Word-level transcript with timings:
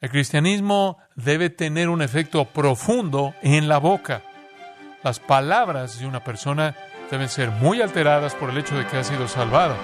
El 0.00 0.08
cristianismo 0.08 0.96
debe 1.14 1.50
tener 1.50 1.90
un 1.90 2.00
efecto 2.00 2.46
profundo 2.46 3.34
en 3.42 3.68
la 3.68 3.76
boca. 3.76 4.22
Las 5.04 5.20
palabras 5.20 5.98
de 5.98 6.06
una 6.06 6.24
persona 6.24 6.74
deben 7.10 7.28
ser 7.28 7.50
muy 7.50 7.82
alteradas 7.82 8.34
por 8.34 8.48
el 8.48 8.56
hecho 8.56 8.78
de 8.78 8.86
que 8.86 8.96
ha 8.96 9.04
sido 9.04 9.28
salvada, 9.28 9.76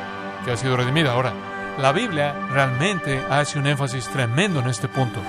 que 0.42 0.52
ha 0.52 0.56
sido 0.56 0.74
redimida. 0.74 1.12
Ahora, 1.12 1.34
la 1.78 1.92
Biblia 1.92 2.32
realmente 2.50 3.22
hace 3.28 3.58
un 3.58 3.66
énfasis 3.66 4.08
tremendo 4.08 4.60
en 4.60 4.68
este 4.68 4.88
punto. 4.88 5.20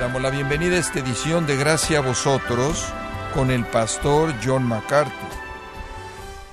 Damos 0.00 0.20
la 0.20 0.30
bienvenida 0.30 0.74
a 0.74 0.80
esta 0.80 0.98
edición 0.98 1.46
de 1.46 1.56
Gracia 1.56 1.98
a 1.98 2.02
vosotros 2.02 2.92
con 3.32 3.52
el 3.52 3.64
pastor 3.66 4.34
John 4.44 4.64
MacArthur. 4.64 5.45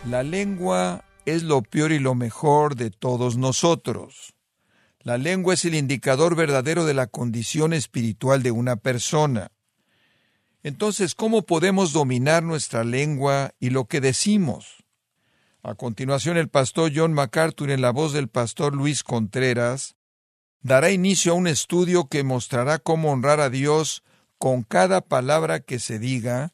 La 0.09 0.21
lengua 0.21 1.05
es 1.25 1.43
lo 1.43 1.61
peor 1.61 1.93
y 1.93 1.99
lo 1.99 2.13
mejor 2.13 2.75
de 2.75 2.91
todos 2.91 3.37
nosotros. 3.37 4.33
La 4.99 5.17
lengua 5.17 5.53
es 5.53 5.63
el 5.63 5.75
indicador 5.75 6.35
verdadero 6.35 6.83
de 6.83 6.93
la 6.93 7.07
condición 7.07 7.71
espiritual 7.71 8.43
de 8.43 8.51
una 8.51 8.75
persona. 8.75 9.51
Entonces, 10.61 11.15
¿cómo 11.15 11.43
podemos 11.43 11.93
dominar 11.93 12.43
nuestra 12.43 12.83
lengua 12.83 13.53
y 13.59 13.69
lo 13.69 13.85
que 13.85 14.01
decimos? 14.01 14.83
A 15.61 15.75
continuación, 15.75 16.35
el 16.35 16.49
pastor 16.49 16.91
John 16.93 17.13
MacArthur, 17.13 17.71
en 17.71 17.81
la 17.81 17.91
voz 17.91 18.11
del 18.11 18.27
pastor 18.27 18.75
Luis 18.75 19.03
Contreras, 19.03 19.95
dará 20.61 20.91
inicio 20.91 21.31
a 21.31 21.35
un 21.35 21.47
estudio 21.47 22.07
que 22.07 22.23
mostrará 22.23 22.79
cómo 22.79 23.11
honrar 23.11 23.39
a 23.39 23.49
Dios 23.49 24.03
con 24.37 24.63
cada 24.63 24.99
palabra 24.99 25.61
que 25.61 25.79
se 25.79 25.99
diga 25.99 26.53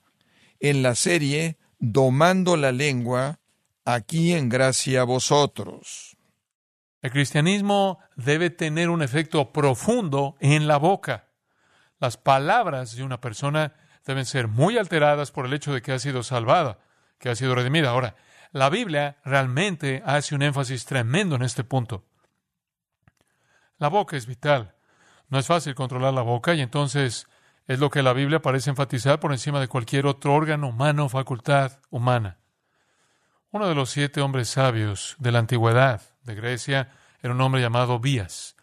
en 0.59 0.83
la 0.83 0.93
serie 0.93 1.58
Domando 1.79 2.57
la 2.57 2.71
lengua, 2.73 3.39
aquí 3.85 4.33
en 4.33 4.49
gracia 4.49 5.01
a 5.01 5.05
vosotros. 5.05 6.17
El 7.01 7.11
cristianismo 7.11 7.99
debe 8.17 8.49
tener 8.49 8.89
un 8.89 9.01
efecto 9.01 9.53
profundo 9.53 10.35
en 10.41 10.67
la 10.67 10.77
boca. 10.77 11.29
Las 11.99 12.17
palabras 12.17 12.95
de 12.95 13.03
una 13.03 13.21
persona 13.21 13.73
deben 14.05 14.25
ser 14.25 14.49
muy 14.49 14.77
alteradas 14.77 15.31
por 15.31 15.45
el 15.45 15.53
hecho 15.53 15.73
de 15.73 15.81
que 15.81 15.93
ha 15.93 15.99
sido 15.99 16.23
salvada, 16.23 16.79
que 17.17 17.29
ha 17.29 17.35
sido 17.35 17.55
redimida. 17.55 17.91
Ahora, 17.91 18.15
la 18.51 18.69
Biblia 18.69 19.17
realmente 19.23 20.03
hace 20.05 20.35
un 20.35 20.41
énfasis 20.41 20.85
tremendo 20.85 21.37
en 21.37 21.43
este 21.43 21.63
punto. 21.63 22.03
La 23.77 23.87
boca 23.87 24.17
es 24.17 24.25
vital. 24.25 24.75
No 25.29 25.39
es 25.39 25.47
fácil 25.47 25.75
controlar 25.75 26.13
la 26.13 26.23
boca 26.23 26.53
y 26.53 26.61
entonces 26.61 27.27
es 27.69 27.79
lo 27.79 27.91
que 27.91 28.01
la 28.01 28.13
Biblia 28.13 28.41
parece 28.41 28.71
enfatizar 28.71 29.19
por 29.19 29.31
encima 29.31 29.59
de 29.59 29.67
cualquier 29.67 30.07
otro 30.07 30.33
órgano 30.33 30.69
humano 30.69 31.05
o 31.05 31.09
facultad 31.09 31.73
humana. 31.91 32.39
Uno 33.51 33.67
de 33.67 33.75
los 33.75 33.91
siete 33.91 34.21
hombres 34.21 34.49
sabios 34.49 35.15
de 35.19 35.31
la 35.31 35.37
antigüedad 35.37 36.01
de 36.23 36.33
Grecia 36.33 36.89
era 37.21 37.31
un 37.31 37.41
hombre 37.41 37.61
llamado 37.61 37.99
Bías. 37.99 38.55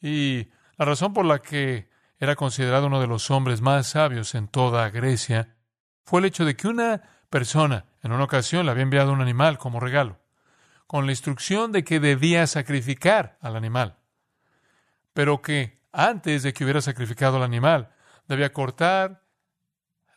Y 0.00 0.48
la 0.78 0.86
razón 0.86 1.12
por 1.12 1.26
la 1.26 1.40
que 1.40 1.90
era 2.18 2.36
considerado 2.36 2.86
uno 2.86 3.02
de 3.02 3.06
los 3.06 3.30
hombres 3.30 3.60
más 3.60 3.88
sabios 3.88 4.34
en 4.34 4.48
toda 4.48 4.88
Grecia 4.88 5.54
fue 6.02 6.20
el 6.20 6.26
hecho 6.26 6.46
de 6.46 6.56
que 6.56 6.66
una 6.66 7.02
persona 7.28 7.84
en 8.02 8.12
una 8.12 8.24
ocasión 8.24 8.64
le 8.64 8.72
había 8.72 8.84
enviado 8.84 9.12
un 9.12 9.20
animal 9.20 9.58
como 9.58 9.78
regalo, 9.78 10.20
con 10.86 11.04
la 11.04 11.12
instrucción 11.12 11.70
de 11.70 11.84
que 11.84 12.00
debía 12.00 12.46
sacrificar 12.46 13.36
al 13.42 13.56
animal, 13.56 13.98
pero 15.12 15.42
que 15.42 15.82
antes 15.92 16.42
de 16.42 16.54
que 16.54 16.64
hubiera 16.64 16.80
sacrificado 16.80 17.36
al 17.36 17.42
animal, 17.42 17.90
debía 18.28 18.52
cortar 18.52 19.22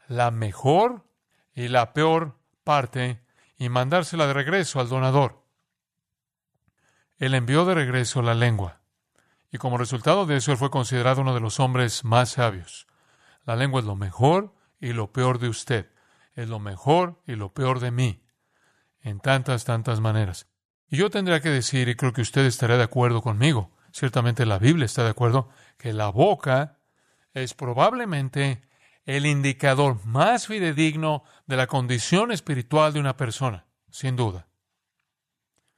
la 0.07 0.31
mejor 0.31 1.05
y 1.53 1.67
la 1.67 1.93
peor 1.93 2.37
parte 2.63 3.21
y 3.57 3.69
mandársela 3.69 4.27
de 4.27 4.33
regreso 4.33 4.79
al 4.79 4.89
donador. 4.89 5.43
Él 7.17 7.33
envió 7.33 7.65
de 7.65 7.73
regreso 7.73 8.21
la 8.21 8.35
lengua, 8.35 8.81
y 9.51 9.57
como 9.57 9.77
resultado 9.77 10.25
de 10.25 10.37
eso 10.37 10.51
él 10.51 10.57
fue 10.57 10.69
considerado 10.69 11.21
uno 11.21 11.33
de 11.33 11.39
los 11.39 11.59
hombres 11.59 12.03
más 12.03 12.29
sabios. 12.29 12.87
La 13.45 13.55
lengua 13.55 13.79
es 13.79 13.87
lo 13.87 13.95
mejor 13.95 14.53
y 14.79 14.93
lo 14.93 15.11
peor 15.11 15.39
de 15.39 15.49
usted, 15.49 15.91
es 16.35 16.47
lo 16.47 16.59
mejor 16.59 17.21
y 17.25 17.35
lo 17.35 17.53
peor 17.53 17.79
de 17.79 17.91
mí, 17.91 18.23
en 19.01 19.19
tantas, 19.19 19.65
tantas 19.65 19.99
maneras. 19.99 20.47
Y 20.89 20.97
yo 20.97 21.09
tendría 21.09 21.41
que 21.41 21.49
decir, 21.49 21.89
y 21.89 21.95
creo 21.95 22.13
que 22.13 22.21
usted 22.21 22.45
estará 22.45 22.77
de 22.77 22.83
acuerdo 22.83 23.21
conmigo, 23.21 23.71
ciertamente 23.91 24.45
la 24.45 24.59
Biblia 24.59 24.85
está 24.85 25.03
de 25.03 25.09
acuerdo, 25.09 25.49
que 25.77 25.93
la 25.93 26.09
boca 26.09 26.76
es 27.41 27.53
probablemente 27.53 28.61
el 29.05 29.25
indicador 29.25 30.05
más 30.05 30.47
fidedigno 30.47 31.23
de 31.45 31.57
la 31.57 31.67
condición 31.67 32.31
espiritual 32.31 32.93
de 32.93 32.99
una 32.99 33.15
persona, 33.15 33.65
sin 33.89 34.15
duda. 34.15 34.47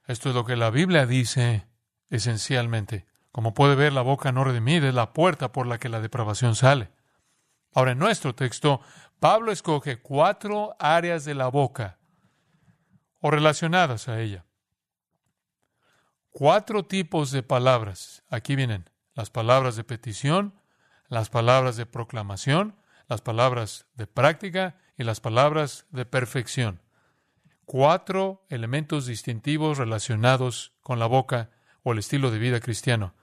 Esto 0.06 0.30
es 0.30 0.34
lo 0.34 0.44
que 0.44 0.56
la 0.56 0.70
Biblia 0.70 1.06
dice 1.06 1.66
esencialmente. 2.08 3.06
Como 3.30 3.54
puede 3.54 3.76
ver, 3.76 3.92
la 3.92 4.02
boca 4.02 4.32
no 4.32 4.42
redimida 4.42 4.88
es 4.88 4.94
la 4.94 5.12
puerta 5.12 5.52
por 5.52 5.66
la 5.66 5.78
que 5.78 5.88
la 5.88 6.00
depravación 6.00 6.56
sale. 6.56 6.90
Ahora, 7.72 7.92
en 7.92 7.98
nuestro 7.98 8.34
texto, 8.34 8.80
Pablo 9.20 9.52
escoge 9.52 10.00
cuatro 10.00 10.74
áreas 10.80 11.24
de 11.24 11.34
la 11.34 11.46
boca 11.46 11.98
o 13.20 13.30
relacionadas 13.30 14.08
a 14.08 14.20
ella. 14.20 14.44
Cuatro 16.30 16.84
tipos 16.84 17.30
de 17.30 17.44
palabras. 17.44 18.24
Aquí 18.28 18.56
vienen 18.56 18.90
las 19.14 19.30
palabras 19.30 19.76
de 19.76 19.84
petición, 19.84 20.59
las 21.10 21.28
palabras 21.28 21.76
de 21.76 21.86
proclamación, 21.86 22.76
las 23.08 23.20
palabras 23.20 23.86
de 23.96 24.06
práctica 24.06 24.78
y 24.96 25.02
las 25.02 25.20
palabras 25.20 25.86
de 25.90 26.06
perfección. 26.06 26.80
Cuatro 27.66 28.46
elementos 28.48 29.06
distintivos 29.06 29.76
relacionados 29.76 30.72
con 30.82 30.98
la 31.00 31.06
boca 31.06 31.50
o 31.82 31.92
el 31.92 31.98
estilo 31.98 32.30
de 32.30 32.38
vida 32.38 32.60
cristiano. 32.60 33.14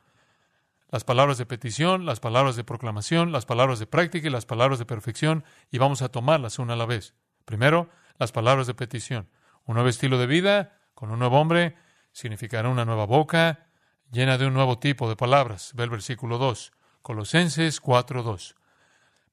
Las 0.90 1.06
palabras 1.06 1.38
de 1.38 1.46
petición, 1.46 2.06
las 2.06 2.20
palabras 2.20 2.58
de 2.58 2.66
proclamación, 2.66 3.32
las 3.32 3.46
palabras 3.46 3.80
de 3.80 3.88
práctica 3.88 4.28
y 4.28 4.32
las 4.32 4.46
palabras 4.46 4.80
de 4.80 4.86
perfección, 4.86 5.46
y 5.72 5.78
vamos 5.78 6.02
a 6.02 6.10
tomarlas 6.10 6.60
una 6.60 6.74
a 6.74 6.78
la 6.78 6.86
vez. 6.86 7.14
Primero, 7.46 7.90
las 8.20 8.34
palabras 8.34 8.68
de 8.68 8.74
petición. 8.74 9.30
Un 9.66 9.76
nuevo 9.76 9.90
estilo 9.90 10.18
de 10.18 10.28
vida 10.28 10.78
con 10.94 11.10
un 11.12 11.20
nuevo 11.20 11.40
hombre 11.40 11.76
significará 12.12 12.68
una 12.68 12.84
nueva 12.84 13.06
boca 13.06 13.68
llena 14.12 14.38
de 14.38 14.46
un 14.46 14.54
nuevo 14.54 14.78
tipo 14.78 15.08
de 15.08 15.16
palabras. 15.16 15.72
Ve 15.74 15.86
el 15.86 15.90
versículo 15.90 16.38
2. 16.38 16.74
Colosenses 17.08 17.80
4:2. 17.80 18.56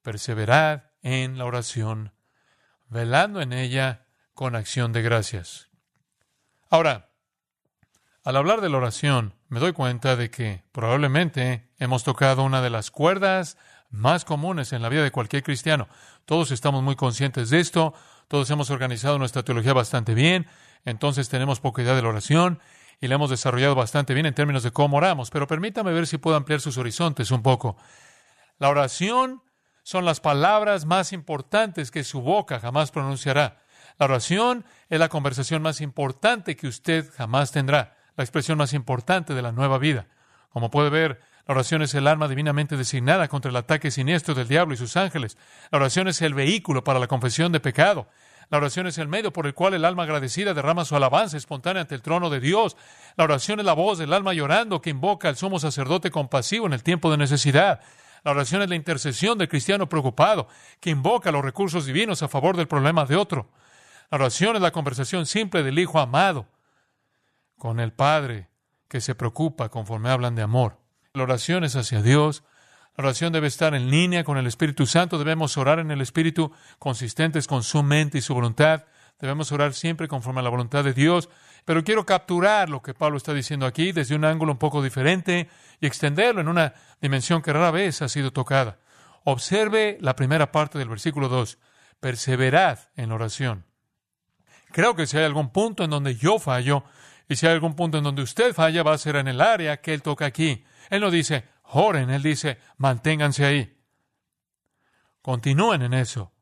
Perseverad 0.00 0.84
en 1.02 1.38
la 1.38 1.44
oración, 1.44 2.12
velando 2.86 3.40
en 3.40 3.52
ella 3.52 4.06
con 4.32 4.54
acción 4.54 4.92
de 4.92 5.02
gracias. 5.02 5.70
Ahora, 6.70 7.10
al 8.22 8.36
hablar 8.36 8.60
de 8.60 8.68
la 8.68 8.76
oración, 8.76 9.34
me 9.48 9.58
doy 9.58 9.72
cuenta 9.72 10.14
de 10.14 10.30
que 10.30 10.62
probablemente 10.70 11.68
hemos 11.80 12.04
tocado 12.04 12.44
una 12.44 12.62
de 12.62 12.70
las 12.70 12.92
cuerdas 12.92 13.58
más 13.90 14.24
comunes 14.24 14.72
en 14.72 14.80
la 14.80 14.88
vida 14.88 15.02
de 15.02 15.10
cualquier 15.10 15.42
cristiano. 15.42 15.88
Todos 16.26 16.52
estamos 16.52 16.80
muy 16.84 16.94
conscientes 16.94 17.50
de 17.50 17.58
esto, 17.58 17.92
todos 18.28 18.48
hemos 18.50 18.70
organizado 18.70 19.18
nuestra 19.18 19.42
teología 19.42 19.72
bastante 19.72 20.14
bien, 20.14 20.46
entonces 20.84 21.28
tenemos 21.28 21.58
poca 21.58 21.82
idea 21.82 21.96
de 21.96 22.02
la 22.02 22.10
oración 22.10 22.60
y 23.00 23.08
la 23.08 23.16
hemos 23.16 23.30
desarrollado 23.30 23.74
bastante 23.74 24.14
bien 24.14 24.26
en 24.26 24.34
términos 24.34 24.62
de 24.62 24.70
cómo 24.70 24.96
oramos, 24.96 25.30
pero 25.30 25.46
permítame 25.46 25.92
ver 25.92 26.06
si 26.06 26.18
puedo 26.18 26.36
ampliar 26.36 26.60
sus 26.60 26.78
horizontes 26.78 27.30
un 27.30 27.42
poco. 27.42 27.76
La 28.58 28.68
oración 28.68 29.42
son 29.82 30.04
las 30.04 30.20
palabras 30.20 30.86
más 30.86 31.12
importantes 31.12 31.90
que 31.90 32.04
su 32.04 32.22
boca 32.22 32.60
jamás 32.60 32.90
pronunciará. 32.90 33.62
La 33.98 34.06
oración 34.06 34.64
es 34.88 34.98
la 34.98 35.08
conversación 35.08 35.62
más 35.62 35.80
importante 35.80 36.56
que 36.56 36.66
usted 36.66 37.10
jamás 37.16 37.52
tendrá, 37.52 37.96
la 38.16 38.24
expresión 38.24 38.58
más 38.58 38.72
importante 38.72 39.34
de 39.34 39.42
la 39.42 39.52
nueva 39.52 39.78
vida. 39.78 40.06
Como 40.48 40.70
puede 40.70 40.90
ver, 40.90 41.20
la 41.46 41.54
oración 41.54 41.82
es 41.82 41.94
el 41.94 42.06
arma 42.06 42.26
divinamente 42.26 42.76
designada 42.76 43.28
contra 43.28 43.50
el 43.50 43.56
ataque 43.56 43.90
siniestro 43.90 44.34
del 44.34 44.48
diablo 44.48 44.74
y 44.74 44.78
sus 44.78 44.96
ángeles. 44.96 45.36
La 45.70 45.78
oración 45.78 46.08
es 46.08 46.22
el 46.22 46.32
vehículo 46.32 46.82
para 46.84 46.98
la 46.98 47.06
confesión 47.06 47.52
de 47.52 47.60
pecado. 47.60 48.08
La 48.50 48.58
oración 48.58 48.86
es 48.86 48.98
el 48.98 49.08
medio 49.08 49.32
por 49.32 49.46
el 49.46 49.54
cual 49.54 49.74
el 49.74 49.84
alma 49.84 50.04
agradecida 50.04 50.54
derrama 50.54 50.84
su 50.84 50.94
alabanza 50.96 51.36
espontánea 51.36 51.82
ante 51.82 51.94
el 51.94 52.02
trono 52.02 52.30
de 52.30 52.40
Dios. 52.40 52.76
La 53.16 53.24
oración 53.24 53.60
es 53.60 53.66
la 53.66 53.72
voz 53.72 53.98
del 53.98 54.12
alma 54.12 54.34
llorando 54.34 54.80
que 54.80 54.90
invoca 54.90 55.28
al 55.28 55.36
sumo 55.36 55.58
sacerdote 55.58 56.10
compasivo 56.10 56.66
en 56.66 56.72
el 56.72 56.82
tiempo 56.82 57.10
de 57.10 57.16
necesidad. 57.16 57.80
La 58.24 58.30
oración 58.30 58.62
es 58.62 58.68
la 58.68 58.76
intercesión 58.76 59.36
del 59.36 59.48
cristiano 59.48 59.88
preocupado 59.88 60.48
que 60.80 60.90
invoca 60.90 61.30
los 61.30 61.44
recursos 61.44 61.84
divinos 61.86 62.22
a 62.22 62.28
favor 62.28 62.56
del 62.56 62.68
problema 62.68 63.04
de 63.04 63.16
otro. 63.16 63.50
La 64.10 64.16
oración 64.16 64.56
es 64.56 64.62
la 64.62 64.72
conversación 64.72 65.26
simple 65.26 65.62
del 65.62 65.78
Hijo 65.78 65.98
amado 65.98 66.46
con 67.58 67.80
el 67.80 67.92
Padre 67.92 68.48
que 68.88 69.00
se 69.00 69.14
preocupa 69.14 69.68
conforme 69.68 70.10
hablan 70.10 70.34
de 70.34 70.42
amor. 70.42 70.78
La 71.12 71.24
oración 71.24 71.64
es 71.64 71.76
hacia 71.76 72.02
Dios, 72.02 72.44
la 72.96 73.04
oración 73.04 73.32
debe 73.32 73.48
estar 73.48 73.74
en 73.74 73.90
línea 73.90 74.22
con 74.22 74.38
el 74.38 74.46
Espíritu 74.46 74.86
Santo. 74.86 75.18
Debemos 75.18 75.56
orar 75.56 75.80
en 75.80 75.90
el 75.90 76.00
Espíritu, 76.00 76.52
consistentes 76.78 77.48
con 77.48 77.64
su 77.64 77.82
mente 77.82 78.18
y 78.18 78.20
su 78.20 78.34
voluntad. 78.34 78.84
Debemos 79.18 79.50
orar 79.50 79.74
siempre 79.74 80.06
conforme 80.06 80.40
a 80.40 80.42
la 80.44 80.50
voluntad 80.50 80.84
de 80.84 80.92
Dios. 80.92 81.28
Pero 81.64 81.82
quiero 81.82 82.06
capturar 82.06 82.68
lo 82.68 82.82
que 82.82 82.94
Pablo 82.94 83.16
está 83.16 83.34
diciendo 83.34 83.66
aquí 83.66 83.90
desde 83.90 84.14
un 84.14 84.24
ángulo 84.24 84.52
un 84.52 84.58
poco 84.58 84.80
diferente 84.80 85.48
y 85.80 85.86
extenderlo 85.86 86.40
en 86.40 86.48
una 86.48 86.74
dimensión 87.00 87.42
que 87.42 87.52
rara 87.52 87.72
vez 87.72 88.00
ha 88.00 88.08
sido 88.08 88.32
tocada. 88.32 88.78
Observe 89.24 89.98
la 90.00 90.14
primera 90.14 90.52
parte 90.52 90.78
del 90.78 90.88
versículo 90.88 91.28
2. 91.28 91.58
Perseverad 91.98 92.78
en 92.94 93.10
oración. 93.10 93.64
Creo 94.70 94.94
que 94.94 95.06
si 95.06 95.16
hay 95.16 95.24
algún 95.24 95.50
punto 95.50 95.82
en 95.82 95.90
donde 95.90 96.14
yo 96.14 96.38
fallo, 96.38 96.84
y 97.28 97.36
si 97.36 97.46
hay 97.46 97.54
algún 97.54 97.74
punto 97.74 97.98
en 97.98 98.04
donde 98.04 98.22
usted 98.22 98.52
falla, 98.52 98.82
va 98.82 98.92
a 98.92 98.98
ser 98.98 99.16
en 99.16 99.28
el 99.28 99.40
área 99.40 99.78
que 99.78 99.94
Él 99.94 100.02
toca 100.02 100.26
aquí. 100.26 100.64
Él 100.90 101.00
no 101.00 101.10
dice, 101.10 101.44
oren, 101.64 102.10
Él 102.10 102.22
dice, 102.22 102.58
manténganse 102.76 103.44
ahí. 103.44 103.80
Continúen 105.22 105.82
en 105.82 105.94
eso. 105.94 106.32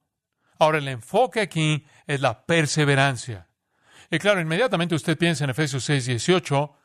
Ahora, 0.58 0.78
el 0.78 0.88
enfoque 0.88 1.40
aquí 1.40 1.86
es 2.06 2.20
la 2.20 2.44
perseverancia. 2.46 3.48
Y 4.10 4.18
claro, 4.18 4.40
inmediatamente 4.40 4.94
usted 4.94 5.16
piensa 5.16 5.44
en 5.44 5.50
Efesios 5.50 5.84
6, 5.84 6.06
18, 6.06 6.76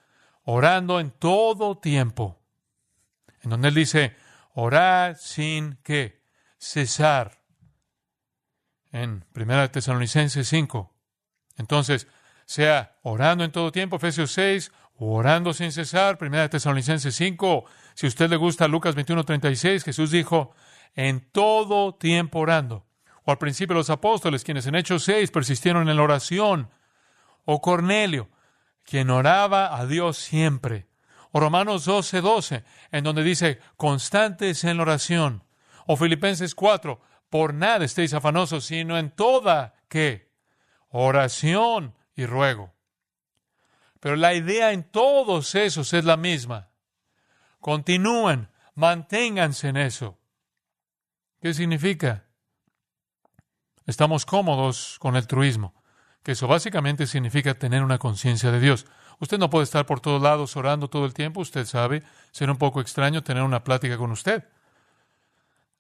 orando 0.44 1.00
en 1.00 1.12
todo 1.12 1.78
tiempo, 1.78 2.42
en 3.42 3.50
donde 3.50 3.68
Él 3.68 3.74
dice, 3.74 4.16
orar 4.54 5.18
sin 5.18 5.78
qué, 5.84 6.24
cesar. 6.58 7.44
En 8.92 9.26
1 9.36 9.72
Tesalonicenses 9.72 10.48
5. 10.48 10.96
Entonces, 11.58 12.08
sea 12.46 12.98
orando 13.04 13.44
en 13.44 13.52
todo 13.52 13.72
tiempo, 13.72 13.98
Efesios 13.98 14.32
6, 14.32 14.72
o 14.96 15.16
orando 15.16 15.54
sin 15.54 15.72
cesar, 15.72 16.18
1 16.20 16.50
Tesalonicenses 16.50 17.16
5. 17.16 17.66
Si 17.98 18.06
a 18.06 18.10
usted 18.10 18.30
le 18.30 18.36
gusta 18.36 18.68
Lucas 18.68 18.94
21, 18.94 19.24
36, 19.24 19.84
Jesús 19.84 20.12
dijo, 20.12 20.52
en 20.94 21.32
todo 21.32 21.96
tiempo 21.96 22.38
orando. 22.38 22.86
O 23.24 23.32
al 23.32 23.40
principio 23.40 23.76
los 23.76 23.90
apóstoles, 23.90 24.44
quienes 24.44 24.68
en 24.68 24.76
Hechos 24.76 25.04
6 25.06 25.32
persistieron 25.32 25.90
en 25.90 25.98
la 25.98 26.04
oración. 26.04 26.70
O 27.44 27.60
Cornelio, 27.60 28.30
quien 28.84 29.10
oraba 29.10 29.76
a 29.76 29.88
Dios 29.88 30.18
siempre. 30.18 30.86
O 31.32 31.40
Romanos 31.40 31.86
12, 31.86 32.22
12, 32.22 32.64
en 32.92 33.04
donde 33.04 33.24
dice, 33.24 33.60
constantes 33.78 34.64
en 34.64 34.78
la 34.78 34.84
oración. 34.84 35.44
O 35.88 35.98
Filipenses 35.98 36.54
4, 36.54 37.02
por 37.32 37.56
nada 37.56 37.84
estéis 37.84 38.14
afanosos, 38.14 38.64
sino 38.64 38.96
en 39.00 39.10
toda, 39.10 39.74
¿qué? 39.88 40.30
Oración 40.90 41.96
y 42.16 42.28
ruego. 42.28 42.76
Pero 44.00 44.18
la 44.18 44.36
idea 44.36 44.72
en 44.72 44.84
todos 44.84 45.56
esos 45.56 45.94
es 45.94 46.06
la 46.06 46.16
misma. 46.16 46.67
Continúen, 47.60 48.50
manténganse 48.76 49.70
en 49.70 49.78
eso. 49.78 50.20
¿Qué 51.42 51.54
significa? 51.54 52.26
Estamos 53.86 54.26
cómodos 54.26 54.98
con 55.00 55.16
el 55.16 55.28
truismo, 55.28 55.74
que 56.24 56.34
eso 56.34 56.48
básicamente 56.48 57.08
significa 57.08 57.54
tener 57.54 57.84
una 57.84 57.98
conciencia 57.98 58.52
de 58.52 58.60
Dios. 58.60 58.86
Usted 59.20 59.38
no 59.38 59.50
puede 59.50 59.64
estar 59.64 59.86
por 59.86 60.00
todos 60.00 60.22
lados 60.22 60.56
orando 60.58 60.90
todo 60.90 61.06
el 61.06 61.14
tiempo, 61.14 61.42
usted 61.42 61.66
sabe, 61.66 62.04
será 62.32 62.52
un 62.52 62.58
poco 62.58 62.82
extraño 62.82 63.24
tener 63.24 63.44
una 63.44 63.64
plática 63.64 63.98
con 63.98 64.12
usted. 64.12 64.44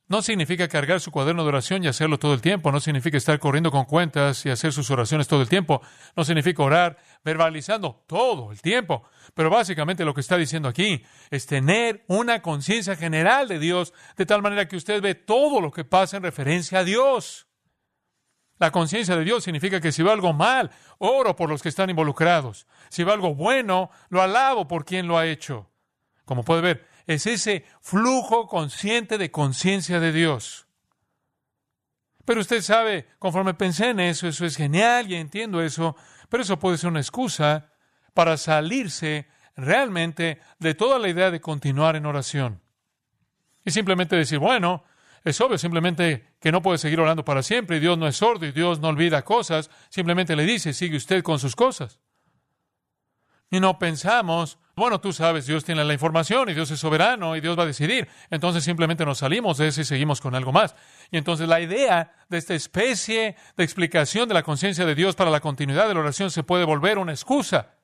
No 0.09 0.21
significa 0.21 0.69
cargar 0.69 1.01
su 1.01 1.11
cuaderno 1.11 1.43
de 1.43 1.49
oración 1.49 1.83
y 1.83 1.87
hacerlo 1.87 2.17
todo 2.17 2.33
el 2.33 2.39
tiempo. 2.39 2.71
No 2.71 2.79
significa 2.79 3.17
estar 3.17 3.39
corriendo 3.39 3.71
con 3.71 3.83
cuentas 3.83 4.45
y 4.45 4.49
hacer 4.49 4.71
sus 4.71 4.89
oraciones 4.89 5.27
todo 5.27 5.41
el 5.41 5.49
tiempo. 5.49 5.81
No 6.15 6.23
significa 6.23 6.63
orar 6.63 6.97
verbalizando 7.25 8.05
todo 8.07 8.53
el 8.53 8.61
tiempo. 8.61 9.03
Pero 9.33 9.49
básicamente 9.49 10.05
lo 10.05 10.13
que 10.13 10.21
está 10.21 10.37
diciendo 10.37 10.69
aquí 10.69 11.03
es 11.29 11.45
tener 11.45 12.05
una 12.07 12.41
conciencia 12.41 12.95
general 12.95 13.49
de 13.49 13.59
Dios, 13.59 13.93
de 14.15 14.25
tal 14.25 14.41
manera 14.41 14.69
que 14.69 14.77
usted 14.77 15.01
ve 15.01 15.13
todo 15.13 15.59
lo 15.59 15.71
que 15.71 15.83
pasa 15.83 16.15
en 16.15 16.23
referencia 16.23 16.79
a 16.79 16.83
Dios. 16.85 17.47
La 18.59 18.71
conciencia 18.71 19.17
de 19.17 19.25
Dios 19.25 19.43
significa 19.43 19.81
que 19.81 19.91
si 19.91 20.03
va 20.03 20.13
algo 20.13 20.31
mal, 20.31 20.71
oro 20.99 21.35
por 21.35 21.49
los 21.49 21.61
que 21.61 21.69
están 21.69 21.89
involucrados. 21.89 22.65
Si 22.89 23.03
va 23.03 23.13
algo 23.13 23.35
bueno, 23.35 23.91
lo 24.07 24.21
alabo 24.21 24.69
por 24.69 24.85
quien 24.85 25.05
lo 25.05 25.17
ha 25.17 25.27
hecho. 25.27 25.69
Como 26.23 26.43
puede 26.43 26.61
ver, 26.61 26.87
es 27.07 27.25
ese 27.25 27.65
flujo 27.81 28.47
consciente 28.47 29.17
de 29.17 29.31
conciencia 29.31 29.99
de 29.99 30.11
Dios. 30.11 30.67
Pero 32.25 32.41
usted 32.41 32.61
sabe, 32.61 33.07
conforme 33.17 33.53
pensé 33.53 33.89
en 33.91 34.01
eso, 34.01 34.27
eso 34.27 34.45
es 34.45 34.57
genial 34.57 35.09
y 35.09 35.15
entiendo 35.15 35.61
eso, 35.61 35.95
pero 36.27 36.43
eso 36.43 36.59
puede 36.59 36.77
ser 36.77 36.89
una 36.89 36.99
excusa 36.99 37.71
para 38.13 38.35
salirse 38.35 39.27
realmente 39.55 40.41
de 40.59 40.75
toda 40.75 40.99
la 40.99 41.07
idea 41.07 41.31
de 41.31 41.39
continuar 41.39 41.95
en 41.95 42.05
oración. 42.05 42.61
Y 43.63 43.71
simplemente 43.71 44.17
decir, 44.17 44.39
bueno, 44.39 44.83
es 45.23 45.39
obvio 45.39 45.57
simplemente 45.57 46.35
que 46.41 46.51
no 46.51 46.61
puede 46.61 46.77
seguir 46.77 46.99
orando 46.99 47.23
para 47.23 47.41
siempre 47.43 47.77
y 47.77 47.79
Dios 47.79 47.97
no 47.97 48.07
es 48.07 48.17
sordo 48.17 48.45
y 48.45 48.51
Dios 48.51 48.81
no 48.81 48.89
olvida 48.89 49.23
cosas, 49.23 49.69
simplemente 49.89 50.35
le 50.35 50.43
dice, 50.43 50.73
sigue 50.73 50.97
usted 50.97 51.23
con 51.23 51.39
sus 51.39 51.55
cosas. 51.55 51.99
Y 53.49 53.59
no 53.59 53.79
pensamos, 53.79 54.57
bueno, 54.75 54.99
tú 54.99 55.13
sabes, 55.13 55.47
Dios 55.47 55.63
tiene 55.63 55.83
la 55.83 55.93
información 55.93 56.49
y 56.49 56.53
Dios 56.53 56.69
es 56.69 56.79
soberano 56.79 57.35
y 57.35 57.41
Dios 57.41 57.57
va 57.57 57.63
a 57.63 57.67
decidir. 57.67 58.07
Entonces 58.29 58.63
simplemente 58.63 59.05
nos 59.05 59.17
salimos 59.17 59.57
de 59.57 59.69
eso 59.69 59.81
y 59.81 59.85
seguimos 59.85 60.21
con 60.21 60.35
algo 60.35 60.51
más. 60.51 60.75
Y 61.11 61.17
entonces 61.17 61.47
la 61.47 61.61
idea 61.61 62.13
de 62.29 62.37
esta 62.37 62.53
especie 62.53 63.35
de 63.55 63.63
explicación 63.63 64.27
de 64.27 64.35
la 64.35 64.43
conciencia 64.43 64.85
de 64.85 64.95
Dios 64.95 65.15
para 65.15 65.31
la 65.31 65.39
continuidad 65.39 65.87
de 65.87 65.93
la 65.93 66.01
oración 66.01 66.29
se 66.29 66.43
puede 66.43 66.65
volver 66.65 66.97
una 66.97 67.13
excusa. 67.13 67.75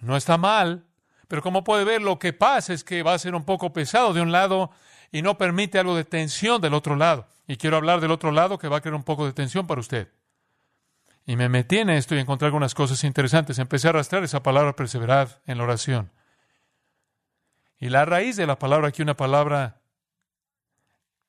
No 0.00 0.16
está 0.16 0.38
mal, 0.38 0.86
pero 1.28 1.42
como 1.42 1.62
puede 1.62 1.84
ver, 1.84 2.02
lo 2.02 2.18
que 2.18 2.32
pasa 2.32 2.72
es 2.72 2.82
que 2.82 3.02
va 3.02 3.14
a 3.14 3.18
ser 3.18 3.34
un 3.34 3.44
poco 3.44 3.72
pesado 3.72 4.12
de 4.12 4.22
un 4.22 4.32
lado 4.32 4.70
y 5.12 5.22
no 5.22 5.38
permite 5.38 5.78
algo 5.78 5.94
de 5.94 6.04
tensión 6.04 6.60
del 6.60 6.74
otro 6.74 6.96
lado. 6.96 7.28
Y 7.46 7.56
quiero 7.56 7.76
hablar 7.76 8.00
del 8.00 8.10
otro 8.10 8.32
lado 8.32 8.58
que 8.58 8.68
va 8.68 8.78
a 8.78 8.80
crear 8.80 8.94
un 8.94 9.04
poco 9.04 9.26
de 9.26 9.34
tensión 9.34 9.66
para 9.66 9.80
usted. 9.80 10.08
Y 11.26 11.36
me 11.36 11.48
metí 11.48 11.78
en 11.78 11.90
esto 11.90 12.14
y 12.14 12.18
encontré 12.18 12.46
algunas 12.46 12.74
cosas 12.74 13.04
interesantes. 13.04 13.58
Empecé 13.58 13.86
a 13.86 13.90
arrastrar 13.90 14.24
esa 14.24 14.42
palabra 14.42 14.74
perseverar 14.74 15.42
en 15.46 15.58
la 15.58 15.64
oración. 15.64 16.10
Y 17.78 17.88
la 17.88 18.04
raíz 18.04 18.36
de 18.36 18.46
la 18.46 18.58
palabra 18.58 18.88
aquí, 18.88 19.02
una 19.02 19.16
palabra 19.16 19.80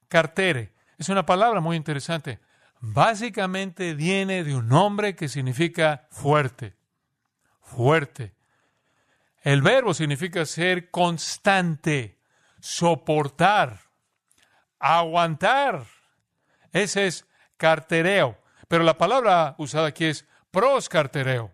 cartere, 0.08 0.74
es 0.98 1.10
una 1.10 1.26
palabra 1.26 1.62
muy 1.62 1.78
interesante. 1.78 2.40
Básicamente 2.82 3.94
viene 3.94 4.44
de 4.44 4.56
un 4.56 4.68
nombre 4.68 5.16
que 5.16 5.30
significa 5.30 6.08
fuerte, 6.10 6.76
fuerte. 7.62 8.34
El 9.44 9.62
verbo 9.62 9.94
significa 9.94 10.46
ser 10.46 10.90
constante, 10.92 12.20
soportar, 12.60 13.80
aguantar. 14.80 15.86
Ese 16.72 17.08
es 17.08 17.28
cartereo. 17.58 18.41
Pero 18.72 18.86
la 18.86 18.98
palabra 18.98 19.54
usada 19.58 19.88
aquí 19.88 20.06
es 20.06 20.26
proscartereo. 20.50 21.52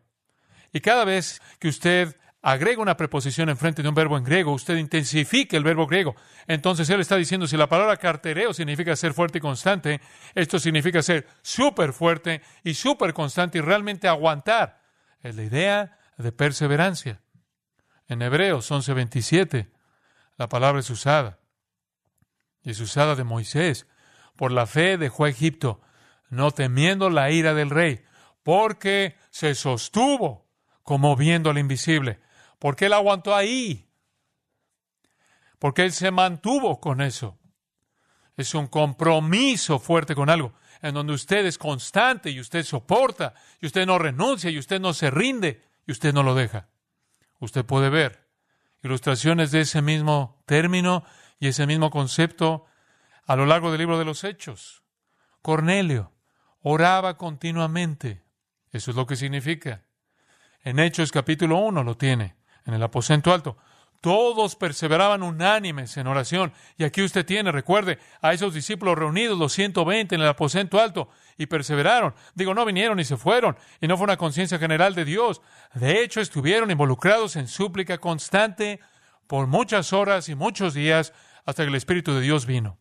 Y 0.72 0.82
cada 0.82 1.04
vez 1.04 1.42
que 1.58 1.68
usted 1.68 2.16
agrega 2.44 2.80
una 2.80 2.96
preposición 2.96 3.50
enfrente 3.50 3.82
de 3.82 3.90
un 3.90 3.96
verbo 3.96 4.20
en 4.20 4.24
griego, 4.24 4.54
usted 4.54 4.76
intensifica 4.76 5.58
el 5.58 5.64
verbo 5.64 5.88
griego. 5.88 6.16
Entonces 6.46 6.88
él 6.92 7.02
está 7.02 7.16
diciendo, 7.16 7.48
si 7.48 7.58
la 7.58 7.68
palabra 7.68 7.98
cartereo 7.98 8.54
significa 8.54 8.96
ser 8.96 9.16
fuerte 9.16 9.40
y 9.40 9.42
constante, 9.42 10.00
esto 10.36 10.60
significa 10.60 11.02
ser 11.02 11.26
súper 11.42 11.92
fuerte 11.92 12.44
y 12.64 12.76
súper 12.76 13.16
constante 13.16 13.58
y 13.58 13.62
realmente 13.62 14.08
aguantar. 14.08 14.84
Es 15.24 15.36
la 15.36 15.42
idea 15.42 15.98
de 16.20 16.32
perseverancia. 16.32 17.24
En 18.08 18.22
Hebreos 18.22 18.70
11:27 18.70 19.72
la 20.38 20.48
palabra 20.50 20.82
es 20.82 20.90
usada. 20.92 21.40
Y 22.62 22.70
es 22.70 22.80
usada 22.80 23.16
de 23.16 23.24
Moisés. 23.24 23.88
Por 24.36 24.52
la 24.52 24.68
fe 24.68 25.00
dejó 25.00 25.26
a 25.26 25.30
Egipto 25.30 25.82
no 26.30 26.52
temiendo 26.52 27.10
la 27.10 27.32
ira 27.32 27.54
del 27.54 27.70
rey, 27.70 28.04
porque 28.44 29.18
se 29.30 29.56
sostuvo 29.56 30.48
como 30.84 31.16
viendo 31.16 31.50
al 31.50 31.58
invisible, 31.58 32.20
porque 32.60 32.86
él 32.86 32.94
aguantó 32.94 33.36
ahí, 33.36 33.90
porque 35.60 35.84
él 35.84 35.92
se 35.92 36.12
mantuvo 36.12 36.80
con 36.80 37.02
eso. 37.02 37.38
Es 38.36 38.54
un 38.54 38.68
compromiso 38.68 39.80
fuerte 39.80 40.16
con 40.16 40.30
algo, 40.30 40.54
en 40.82 40.94
donde 40.94 41.14
usted 41.14 41.46
es 41.46 41.58
constante 41.58 42.30
y 42.30 42.40
usted 42.40 42.64
soporta, 42.64 43.34
y 43.60 43.66
usted 43.66 43.86
no 43.86 43.98
renuncia, 43.98 44.50
y 44.50 44.60
usted 44.60 44.80
no 44.80 44.94
se 44.94 45.10
rinde, 45.10 45.64
y 45.86 45.92
usted 45.92 46.14
no 46.14 46.24
lo 46.24 46.36
deja. 46.36 46.68
Usted 47.40 47.66
puede 47.66 47.90
ver 47.90 48.28
ilustraciones 48.84 49.52
de 49.52 49.62
ese 49.62 49.82
mismo 49.82 50.42
término 50.46 51.04
y 51.40 51.48
ese 51.48 51.68
mismo 51.68 51.90
concepto 51.90 52.66
a 53.26 53.36
lo 53.36 53.46
largo 53.46 53.72
del 53.72 53.80
libro 53.80 54.00
de 54.00 54.06
los 54.06 54.24
Hechos. 54.24 54.84
Cornelio, 55.42 56.14
oraba 56.68 57.18
continuamente. 57.18 58.22
Eso 58.72 58.92
es 58.92 58.98
lo 58.98 59.08
que 59.08 59.16
significa. 59.16 59.84
En 60.64 60.80
Hechos 60.80 61.12
capítulo 61.12 61.58
1 61.60 61.84
lo 61.84 61.96
tiene, 61.96 62.36
en 62.66 62.74
el 62.74 62.84
aposento 62.84 63.34
alto. 63.34 63.58
Todos 64.02 64.56
perseveraban 64.56 65.24
unánimes 65.24 65.96
en 65.98 66.08
oración. 66.08 66.54
Y 66.78 66.84
aquí 66.84 67.02
usted 67.02 67.26
tiene, 67.26 67.52
recuerde, 67.52 68.00
a 68.22 68.34
esos 68.34 68.54
discípulos 68.54 68.98
reunidos, 68.98 69.40
los 69.40 69.54
120 69.54 70.16
en 70.16 70.22
el 70.22 70.28
aposento 70.28 70.80
alto, 70.80 71.10
y 71.38 71.46
perseveraron. 71.46 72.14
Digo, 72.36 72.54
no 72.54 72.66
vinieron 72.66 73.00
y 73.00 73.06
se 73.06 73.18
fueron, 73.18 73.58
y 73.80 73.88
no 73.88 73.96
fue 73.98 74.04
una 74.04 74.18
conciencia 74.18 74.60
general 74.60 74.94
de 74.94 75.06
Dios. 75.06 75.42
De 75.74 76.04
hecho, 76.04 76.20
estuvieron 76.20 76.70
involucrados 76.70 77.38
en 77.38 77.48
súplica 77.48 77.98
constante 77.98 78.82
por 79.26 79.48
muchas 79.48 79.94
horas 79.94 80.30
y 80.30 80.36
muchos 80.36 80.74
días 80.74 81.14
hasta 81.46 81.64
que 81.64 81.70
el 81.70 81.76
Espíritu 81.76 82.14
de 82.14 82.22
Dios 82.22 82.46
vino. 82.46 82.78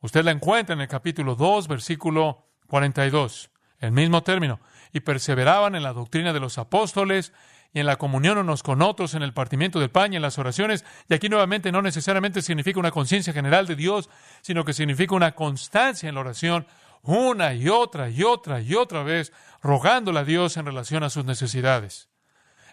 Usted 0.00 0.24
la 0.24 0.30
encuentra 0.30 0.74
en 0.74 0.80
el 0.80 0.88
capítulo 0.88 1.34
2, 1.34 1.66
versículo 1.68 2.46
42, 2.68 3.50
el 3.80 3.92
mismo 3.92 4.22
término. 4.22 4.60
Y 4.92 5.00
perseveraban 5.00 5.74
en 5.74 5.82
la 5.82 5.92
doctrina 5.92 6.32
de 6.32 6.40
los 6.40 6.58
apóstoles 6.58 7.32
y 7.72 7.80
en 7.80 7.86
la 7.86 7.96
comunión 7.96 8.38
unos 8.38 8.62
con 8.62 8.80
otros, 8.80 9.14
en 9.14 9.22
el 9.22 9.34
partimiento 9.34 9.80
del 9.80 9.90
pan 9.90 10.12
y 10.12 10.16
en 10.16 10.22
las 10.22 10.38
oraciones. 10.38 10.84
Y 11.08 11.14
aquí 11.14 11.28
nuevamente 11.28 11.72
no 11.72 11.82
necesariamente 11.82 12.42
significa 12.42 12.80
una 12.80 12.92
conciencia 12.92 13.32
general 13.32 13.66
de 13.66 13.76
Dios, 13.76 14.08
sino 14.40 14.64
que 14.64 14.72
significa 14.72 15.14
una 15.14 15.34
constancia 15.34 16.08
en 16.08 16.14
la 16.14 16.20
oración, 16.22 16.66
una 17.02 17.54
y 17.54 17.68
otra 17.68 18.08
y 18.08 18.22
otra 18.22 18.60
y 18.60 18.74
otra 18.74 19.02
vez, 19.02 19.32
rogándole 19.62 20.20
a 20.20 20.24
Dios 20.24 20.56
en 20.56 20.66
relación 20.66 21.02
a 21.02 21.10
sus 21.10 21.24
necesidades. 21.24 22.08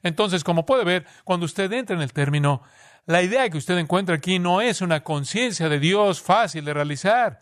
Entonces, 0.03 0.43
como 0.43 0.65
puede 0.65 0.83
ver, 0.83 1.05
cuando 1.23 1.45
usted 1.45 1.71
entra 1.73 1.95
en 1.95 2.01
el 2.01 2.13
término, 2.13 2.61
la 3.05 3.21
idea 3.21 3.49
que 3.49 3.57
usted 3.57 3.77
encuentra 3.77 4.15
aquí 4.15 4.39
no 4.39 4.61
es 4.61 4.81
una 4.81 5.03
conciencia 5.03 5.69
de 5.69 5.79
Dios 5.79 6.21
fácil 6.21 6.65
de 6.65 6.73
realizar, 6.73 7.41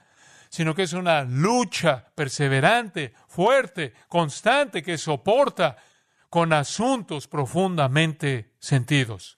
sino 0.50 0.75
que 0.75 0.84
es 0.84 0.93
una 0.93 1.24
lucha 1.24 2.12
perseverante, 2.15 3.13
fuerte, 3.27 3.93
constante, 4.08 4.84
que 4.84 4.98
soporta 4.98 5.77
con 6.29 6.51
asuntos 6.51 7.27
profundamente 7.27 8.53
sentidos. 8.60 9.38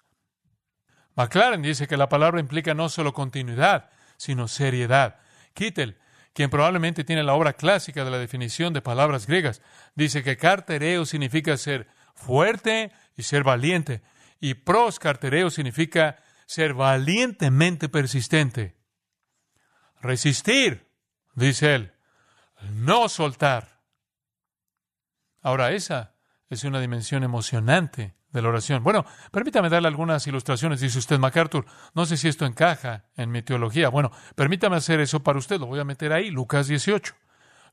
McLaren 1.15 1.61
dice 1.61 1.87
que 1.87 1.97
la 1.97 2.09
palabra 2.09 2.39
implica 2.39 2.73
no 2.73 2.89
solo 2.89 3.13
continuidad, 3.13 3.89
sino 4.17 4.47
seriedad. 4.47 5.17
Kittel, 5.53 5.97
quien 6.33 6.49
probablemente 6.49 7.03
tiene 7.03 7.23
la 7.23 7.33
obra 7.33 7.53
clásica 7.53 8.03
de 8.03 8.11
la 8.11 8.17
definición 8.17 8.73
de 8.73 8.81
palabras 8.81 9.25
griegas, 9.25 9.61
dice 9.95 10.23
que 10.23 10.37
cartereo 10.37 11.05
significa 11.05 11.55
ser 11.55 11.87
fuerte 12.13 12.91
y 13.15 13.23
ser 13.23 13.43
valiente, 13.43 14.01
y 14.39 14.55
pros 14.55 14.99
cartereo 14.99 15.49
significa 15.49 16.17
ser 16.45 16.73
valientemente 16.73 17.89
persistente. 17.89 18.77
Resistir 20.01 20.87
dice 21.33 21.75
él, 21.75 21.93
no 22.71 23.09
soltar. 23.09 23.81
Ahora, 25.41 25.71
esa 25.71 26.15
es 26.49 26.63
una 26.63 26.79
dimensión 26.79 27.23
emocionante 27.23 28.15
de 28.31 28.41
la 28.41 28.49
oración. 28.49 28.83
Bueno, 28.83 29.05
permítame 29.31 29.69
darle 29.69 29.87
algunas 29.87 30.27
ilustraciones, 30.27 30.81
dice 30.81 30.99
usted, 30.99 31.17
MacArthur. 31.17 31.65
No 31.93 32.05
sé 32.05 32.17
si 32.17 32.27
esto 32.27 32.45
encaja 32.45 33.05
en 33.15 33.31
mi 33.31 33.41
teología. 33.41 33.89
Bueno, 33.89 34.11
permítame 34.35 34.75
hacer 34.75 34.99
eso 34.99 35.23
para 35.23 35.39
usted, 35.39 35.59
lo 35.59 35.67
voy 35.67 35.79
a 35.79 35.85
meter 35.85 36.11
ahí, 36.11 36.29
Lucas 36.29 36.67
18. 36.67 37.15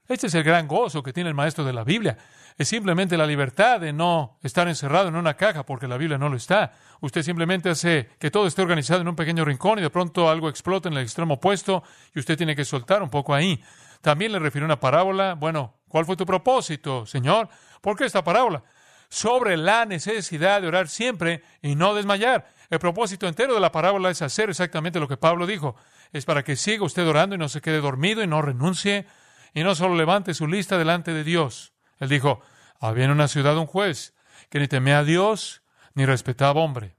Este 0.09 0.27
es 0.27 0.35
el 0.35 0.43
gran 0.43 0.67
gozo 0.67 1.03
que 1.03 1.13
tiene 1.13 1.29
el 1.31 1.35
maestro 1.35 1.65
de 1.65 1.73
la 1.73 1.85
Biblia. 1.85 2.19
Es 2.59 2.69
simplemente 2.69 3.17
la 3.17 3.25
libertad 3.25 3.81
de 3.81 3.93
no 3.93 4.37
estar 4.43 4.67
encerrado 4.67 5.09
en 5.09 5.17
una 5.17 5.35
caja 5.35 5.65
porque 5.65 5.87
la 5.87 5.97
Biblia 5.97 6.19
no 6.19 6.29
lo 6.29 6.37
está. 6.37 6.73
Usted 7.01 7.23
simplemente 7.23 7.71
hace 7.71 8.11
que 8.19 8.31
todo 8.31 8.47
esté 8.47 8.63
organizado 8.63 9.01
en 9.01 9.09
un 9.09 9.17
pequeño 9.17 9.45
rincón 9.45 9.79
y 9.79 9.83
de 9.83 9.91
pronto 9.91 10.29
algo 10.29 10.49
explota 10.49 10.89
en 10.89 10.97
el 10.97 11.05
extremo 11.05 11.35
opuesto 11.35 11.85
y 12.15 12.19
usted 12.19 12.37
tiene 12.37 12.57
que 12.57 12.65
soltar 12.65 13.03
un 13.03 13.11
poco 13.11 13.33
ahí. 13.33 13.63
También 14.01 14.33
le 14.33 14.41
refiero 14.41 14.65
una 14.65 14.81
parábola. 14.81 15.35
Bueno, 15.35 15.77
¿cuál 15.89 16.05
fue 16.05 16.17
tu 16.17 16.27
propósito, 16.27 17.07
Señor? 17.07 17.49
¿Por 17.81 17.97
qué 17.97 18.05
esta 18.05 18.25
parábola? 18.25 18.65
Sobre 19.09 19.57
la 19.57 19.85
necesidad 19.85 20.61
de 20.61 20.69
orar 20.69 20.89
siempre 20.89 21.43
y 21.63 21.77
no 21.77 21.95
desmayar. 21.95 22.51
El 22.71 22.81
propósito 22.81 23.29
entero 23.29 23.55
de 23.55 23.61
la 23.61 23.71
parábola 23.71 24.11
es 24.11 24.21
hacer 24.21 24.51
exactamente 24.51 24.99
lo 24.99 25.07
que 25.07 25.17
Pablo 25.17 25.47
dijo. 25.47 25.77
Es 26.13 26.25
para 26.25 26.43
que 26.43 26.57
siga 26.57 26.85
usted 26.85 27.07
orando 27.07 27.37
y 27.37 27.39
no 27.39 27.49
se 27.49 27.61
quede 27.61 27.81
dormido 27.81 28.23
y 28.23 28.27
no 28.27 28.43
renuncie 28.43 29.07
y 29.55 29.63
no 29.63 29.75
solo 29.75 29.95
levante 29.95 30.35
su 30.35 30.47
lista 30.47 30.79
delante 30.79 31.13
de 31.13 31.25
Dios. 31.25 31.73
Él 31.99 32.09
dijo, 32.09 32.41
había 32.81 33.05
en 33.05 33.11
una 33.11 33.29
ciudad 33.29 33.57
un 33.59 33.67
juez 33.67 34.15
que 34.49 34.59
ni 34.59 34.69
temía 34.69 34.99
a 34.99 35.05
Dios 35.05 35.63
ni 35.95 36.07
respetaba 36.07 36.61
hombre. 36.61 36.97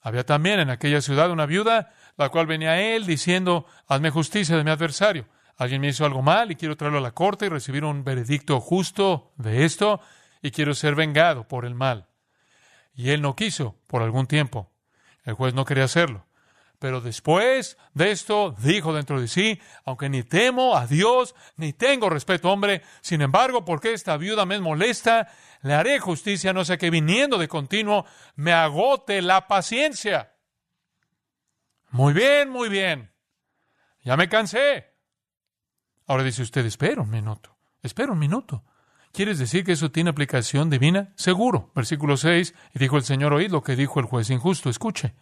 Había 0.00 0.24
también 0.24 0.60
en 0.60 0.70
aquella 0.70 1.00
ciudad 1.00 1.30
una 1.30 1.46
viuda, 1.46 1.92
la 2.16 2.30
cual 2.30 2.46
venía 2.46 2.72
a 2.72 2.80
él 2.80 3.06
diciendo, 3.06 3.66
hazme 3.86 4.10
justicia 4.10 4.56
de 4.56 4.64
mi 4.64 4.70
adversario. 4.70 5.26
Alguien 5.56 5.82
me 5.82 5.88
hizo 5.88 6.06
algo 6.06 6.22
mal 6.22 6.50
y 6.50 6.56
quiero 6.56 6.76
traerlo 6.76 6.98
a 6.98 7.02
la 7.02 7.12
corte 7.12 7.46
y 7.46 7.48
recibir 7.50 7.84
un 7.84 8.02
veredicto 8.02 8.60
justo 8.60 9.32
de 9.36 9.64
esto 9.64 10.00
y 10.40 10.52
quiero 10.52 10.74
ser 10.74 10.94
vengado 10.94 11.46
por 11.46 11.66
el 11.66 11.74
mal. 11.74 12.08
Y 12.94 13.10
él 13.10 13.20
no 13.20 13.36
quiso 13.36 13.76
por 13.86 14.02
algún 14.02 14.26
tiempo. 14.26 14.72
El 15.24 15.34
juez 15.34 15.52
no 15.52 15.66
quería 15.66 15.84
hacerlo. 15.84 16.26
Pero 16.80 17.02
después 17.02 17.76
de 17.92 18.10
esto 18.10 18.54
dijo 18.58 18.94
dentro 18.94 19.20
de 19.20 19.28
sí, 19.28 19.60
aunque 19.84 20.08
ni 20.08 20.22
temo 20.22 20.74
a 20.74 20.86
Dios, 20.86 21.34
ni 21.56 21.74
tengo 21.74 22.08
respeto, 22.08 22.50
hombre, 22.50 22.80
sin 23.02 23.20
embargo, 23.20 23.66
porque 23.66 23.92
esta 23.92 24.16
viuda 24.16 24.46
me 24.46 24.58
molesta, 24.58 25.28
le 25.60 25.74
haré 25.74 26.00
justicia, 26.00 26.54
no 26.54 26.64
sea 26.64 26.78
que 26.78 26.88
viniendo 26.88 27.36
de 27.36 27.48
continuo 27.48 28.06
me 28.34 28.54
agote 28.54 29.20
la 29.20 29.46
paciencia. 29.46 30.32
Muy 31.90 32.14
bien, 32.14 32.48
muy 32.48 32.70
bien. 32.70 33.12
Ya 34.02 34.16
me 34.16 34.30
cansé. 34.30 34.94
Ahora 36.06 36.22
dice 36.22 36.40
usted, 36.40 36.64
espera 36.64 37.02
un 37.02 37.10
minuto, 37.10 37.58
espera 37.82 38.12
un 38.12 38.18
minuto. 38.18 38.64
¿Quieres 39.12 39.38
decir 39.38 39.64
que 39.64 39.72
eso 39.72 39.90
tiene 39.90 40.08
aplicación 40.08 40.70
divina? 40.70 41.12
Seguro. 41.14 41.72
Versículo 41.74 42.16
6, 42.16 42.54
y 42.74 42.78
dijo 42.78 42.96
el 42.96 43.04
Señor, 43.04 43.34
oíd 43.34 43.50
lo 43.50 43.62
que 43.62 43.76
dijo 43.76 44.00
el 44.00 44.06
juez 44.06 44.30
injusto, 44.30 44.70
escuche. 44.70 45.14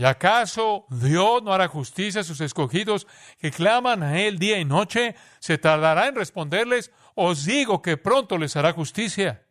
¿Y 0.00 0.04
acaso 0.06 0.86
Dios 0.88 1.42
no 1.42 1.52
hará 1.52 1.68
justicia 1.68 2.22
a 2.22 2.24
sus 2.24 2.40
escogidos 2.40 3.06
que 3.38 3.50
claman 3.50 4.02
a 4.02 4.18
Él 4.18 4.38
día 4.38 4.58
y 4.58 4.64
noche? 4.64 5.14
¿Se 5.40 5.58
tardará 5.58 6.08
en 6.08 6.14
responderles? 6.14 6.90
Os 7.14 7.44
digo 7.44 7.82
que 7.82 7.98
pronto 7.98 8.38
les 8.38 8.56
hará 8.56 8.72
justicia. 8.72 9.44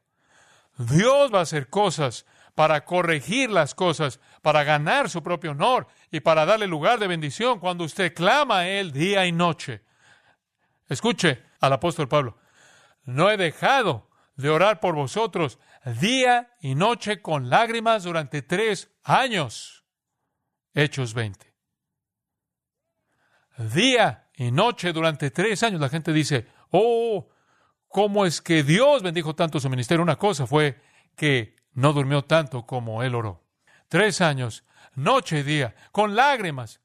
Dios 0.75 1.31
va 1.31 1.37
a 1.37 1.43
hacer 1.43 1.69
cosas 1.69 2.25
para 2.55 2.83
corregir 2.83 3.51
las 3.51 3.75
cosas, 3.75 4.19
para 4.41 4.63
ganar 4.63 5.11
su 5.11 5.21
propio 5.21 5.51
honor 5.51 5.85
y 6.09 6.21
para 6.21 6.47
darle 6.47 6.65
lugar 6.65 6.97
de 6.97 7.05
bendición 7.05 7.59
cuando 7.59 7.83
usted 7.83 8.11
clama 8.15 8.61
a 8.61 8.67
Él 8.67 8.91
día 8.91 9.27
y 9.27 9.31
noche. 9.31 9.83
Escuche 10.87 11.43
al 11.59 11.73
apóstol 11.73 12.07
Pablo, 12.07 12.39
no 13.03 13.29
he 13.29 13.37
dejado 13.37 14.09
de 14.35 14.49
orar 14.49 14.79
por 14.79 14.95
vosotros 14.95 15.59
día 16.01 16.55
y 16.59 16.73
noche 16.73 17.21
con 17.21 17.51
lágrimas 17.51 18.03
durante 18.03 18.41
tres 18.41 18.89
años. 19.03 19.78
Hechos 20.73 21.13
20. 21.13 21.53
Día 23.73 24.29
y 24.35 24.51
noche 24.51 24.93
durante 24.93 25.31
tres 25.31 25.63
años 25.63 25.81
la 25.81 25.89
gente 25.89 26.13
dice, 26.13 26.47
oh, 26.71 27.27
¿cómo 27.87 28.25
es 28.25 28.41
que 28.41 28.63
Dios 28.63 29.03
bendijo 29.03 29.35
tanto 29.35 29.59
su 29.59 29.69
ministerio? 29.69 30.01
Una 30.03 30.17
cosa 30.17 30.47
fue 30.47 30.79
que 31.15 31.55
no 31.73 31.91
durmió 31.91 32.23
tanto 32.23 32.65
como 32.65 33.03
él 33.03 33.15
oró. 33.15 33.43
Tres 33.89 34.21
años, 34.21 34.63
noche 34.95 35.39
y 35.39 35.43
día, 35.43 35.75
con 35.91 36.15
lágrimas. 36.15 36.79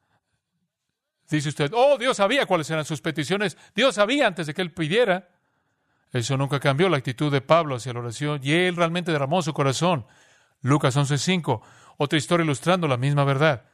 Dice 1.29 1.49
usted, 1.49 1.71
oh, 1.75 1.97
Dios 1.99 2.17
sabía 2.17 2.47
cuáles 2.47 2.69
eran 2.71 2.85
sus 2.85 3.01
peticiones, 3.01 3.57
Dios 3.75 3.95
sabía 3.95 4.27
antes 4.27 4.47
de 4.47 4.55
que 4.55 4.63
él 4.63 4.73
pidiera. 4.73 5.31
Eso 6.13 6.37
nunca 6.37 6.61
cambió 6.61 6.89
la 6.89 6.97
actitud 6.97 7.31
de 7.31 7.41
Pablo 7.41 7.77
hacia 7.77 7.93
la 7.93 8.01
oración 8.01 8.41
y 8.43 8.53
él 8.53 8.77
realmente 8.77 9.13
derramó 9.13 9.43
su 9.43 9.53
corazón. 9.53 10.07
Lucas 10.61 10.97
11:5, 10.97 11.61
otra 11.99 12.19
historia 12.19 12.45
ilustrando 12.45 12.89
la 12.89 12.97
misma 12.97 13.25
verdad. 13.25 13.65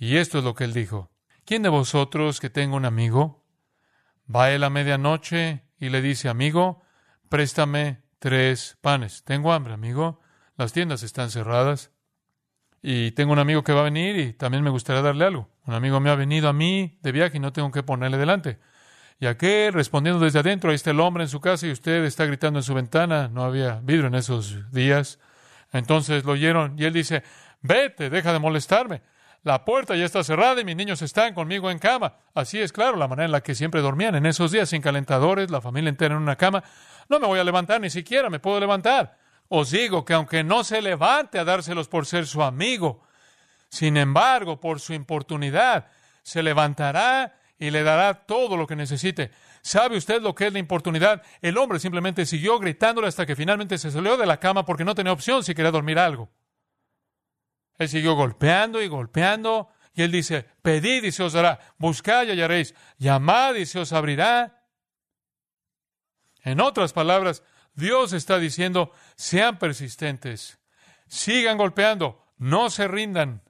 Y 0.00 0.16
esto 0.16 0.38
es 0.38 0.44
lo 0.44 0.54
que 0.54 0.64
él 0.64 0.72
dijo. 0.72 1.12
¿Quién 1.44 1.62
de 1.62 1.68
vosotros 1.68 2.40
que 2.40 2.48
tenga 2.48 2.74
un 2.74 2.86
amigo 2.86 3.44
va 4.34 4.50
él 4.50 4.64
a 4.64 4.70
medianoche 4.70 5.66
y 5.78 5.90
le 5.90 6.00
dice, 6.00 6.30
amigo, 6.30 6.82
préstame 7.28 8.00
tres 8.18 8.78
panes? 8.80 9.24
Tengo 9.24 9.52
hambre, 9.52 9.74
amigo. 9.74 10.22
Las 10.56 10.72
tiendas 10.72 11.02
están 11.02 11.30
cerradas. 11.30 11.92
Y 12.80 13.10
tengo 13.10 13.34
un 13.34 13.38
amigo 13.38 13.62
que 13.62 13.74
va 13.74 13.80
a 13.80 13.84
venir 13.84 14.16
y 14.16 14.32
también 14.32 14.64
me 14.64 14.70
gustaría 14.70 15.02
darle 15.02 15.26
algo. 15.26 15.50
Un 15.66 15.74
amigo 15.74 16.00
me 16.00 16.08
ha 16.08 16.14
venido 16.14 16.48
a 16.48 16.54
mí 16.54 16.98
de 17.02 17.12
viaje 17.12 17.36
y 17.36 17.40
no 17.40 17.52
tengo 17.52 17.70
que 17.70 17.82
ponerle 17.82 18.16
delante. 18.16 18.58
Y 19.18 19.26
aquel, 19.26 19.74
respondiendo 19.74 20.24
desde 20.24 20.38
adentro, 20.38 20.70
ahí 20.70 20.76
está 20.76 20.92
el 20.92 21.00
hombre 21.00 21.24
en 21.24 21.28
su 21.28 21.42
casa 21.42 21.66
y 21.66 21.72
usted 21.72 22.06
está 22.06 22.24
gritando 22.24 22.58
en 22.58 22.62
su 22.62 22.72
ventana. 22.72 23.28
No 23.28 23.44
había 23.44 23.80
vidrio 23.80 24.06
en 24.06 24.14
esos 24.14 24.72
días. 24.72 25.18
Entonces 25.74 26.24
lo 26.24 26.32
oyeron 26.32 26.74
y 26.78 26.86
él 26.86 26.94
dice, 26.94 27.22
vete, 27.60 28.08
deja 28.08 28.32
de 28.32 28.38
molestarme. 28.38 29.02
La 29.42 29.64
puerta 29.64 29.96
ya 29.96 30.04
está 30.04 30.22
cerrada 30.22 30.60
y 30.60 30.64
mis 30.64 30.76
niños 30.76 31.00
están 31.00 31.32
conmigo 31.32 31.70
en 31.70 31.78
cama. 31.78 32.16
Así 32.34 32.60
es, 32.60 32.72
claro, 32.72 32.96
la 32.96 33.08
manera 33.08 33.24
en 33.24 33.32
la 33.32 33.42
que 33.42 33.54
siempre 33.54 33.80
dormían 33.80 34.14
en 34.14 34.26
esos 34.26 34.52
días, 34.52 34.68
sin 34.68 34.82
calentadores, 34.82 35.50
la 35.50 35.62
familia 35.62 35.88
entera 35.88 36.14
en 36.14 36.20
una 36.20 36.36
cama. 36.36 36.62
No 37.08 37.18
me 37.18 37.26
voy 37.26 37.38
a 37.38 37.44
levantar, 37.44 37.80
ni 37.80 37.88
siquiera 37.88 38.28
me 38.28 38.38
puedo 38.38 38.60
levantar. 38.60 39.16
Os 39.48 39.70
digo 39.70 40.04
que 40.04 40.12
aunque 40.12 40.44
no 40.44 40.62
se 40.62 40.82
levante 40.82 41.38
a 41.38 41.44
dárselos 41.44 41.88
por 41.88 42.04
ser 42.04 42.26
su 42.26 42.42
amigo, 42.42 43.02
sin 43.70 43.96
embargo, 43.96 44.60
por 44.60 44.78
su 44.78 44.92
importunidad, 44.92 45.86
se 46.22 46.42
levantará 46.42 47.34
y 47.58 47.70
le 47.70 47.82
dará 47.82 48.14
todo 48.26 48.58
lo 48.58 48.66
que 48.66 48.76
necesite. 48.76 49.30
¿Sabe 49.62 49.96
usted 49.96 50.20
lo 50.20 50.34
que 50.34 50.48
es 50.48 50.52
la 50.52 50.58
importunidad? 50.58 51.22
El 51.40 51.56
hombre 51.56 51.78
simplemente 51.78 52.26
siguió 52.26 52.58
gritándole 52.58 53.08
hasta 53.08 53.26
que 53.26 53.36
finalmente 53.36 53.78
se 53.78 53.90
salió 53.90 54.16
de 54.16 54.26
la 54.26 54.38
cama 54.38 54.64
porque 54.64 54.84
no 54.84 54.94
tenía 54.94 55.12
opción 55.12 55.42
si 55.44 55.54
quería 55.54 55.70
dormir 55.70 55.98
algo. 55.98 56.30
Él 57.80 57.88
siguió 57.88 58.14
golpeando 58.14 58.82
y 58.82 58.88
golpeando. 58.88 59.70
Y 59.94 60.02
él 60.02 60.12
dice, 60.12 60.46
pedid 60.62 61.02
y 61.02 61.12
se 61.12 61.22
os 61.22 61.32
dará, 61.32 61.58
buscad 61.78 62.24
y 62.24 62.30
hallaréis, 62.30 62.74
llamad 62.98 63.54
y 63.54 63.64
se 63.64 63.80
os 63.80 63.92
abrirá. 63.94 64.66
En 66.42 66.60
otras 66.60 66.92
palabras, 66.92 67.42
Dios 67.74 68.12
está 68.12 68.38
diciendo, 68.38 68.92
sean 69.16 69.58
persistentes, 69.58 70.60
sigan 71.08 71.56
golpeando, 71.56 72.26
no 72.36 72.68
se 72.68 72.86
rindan. 72.86 73.42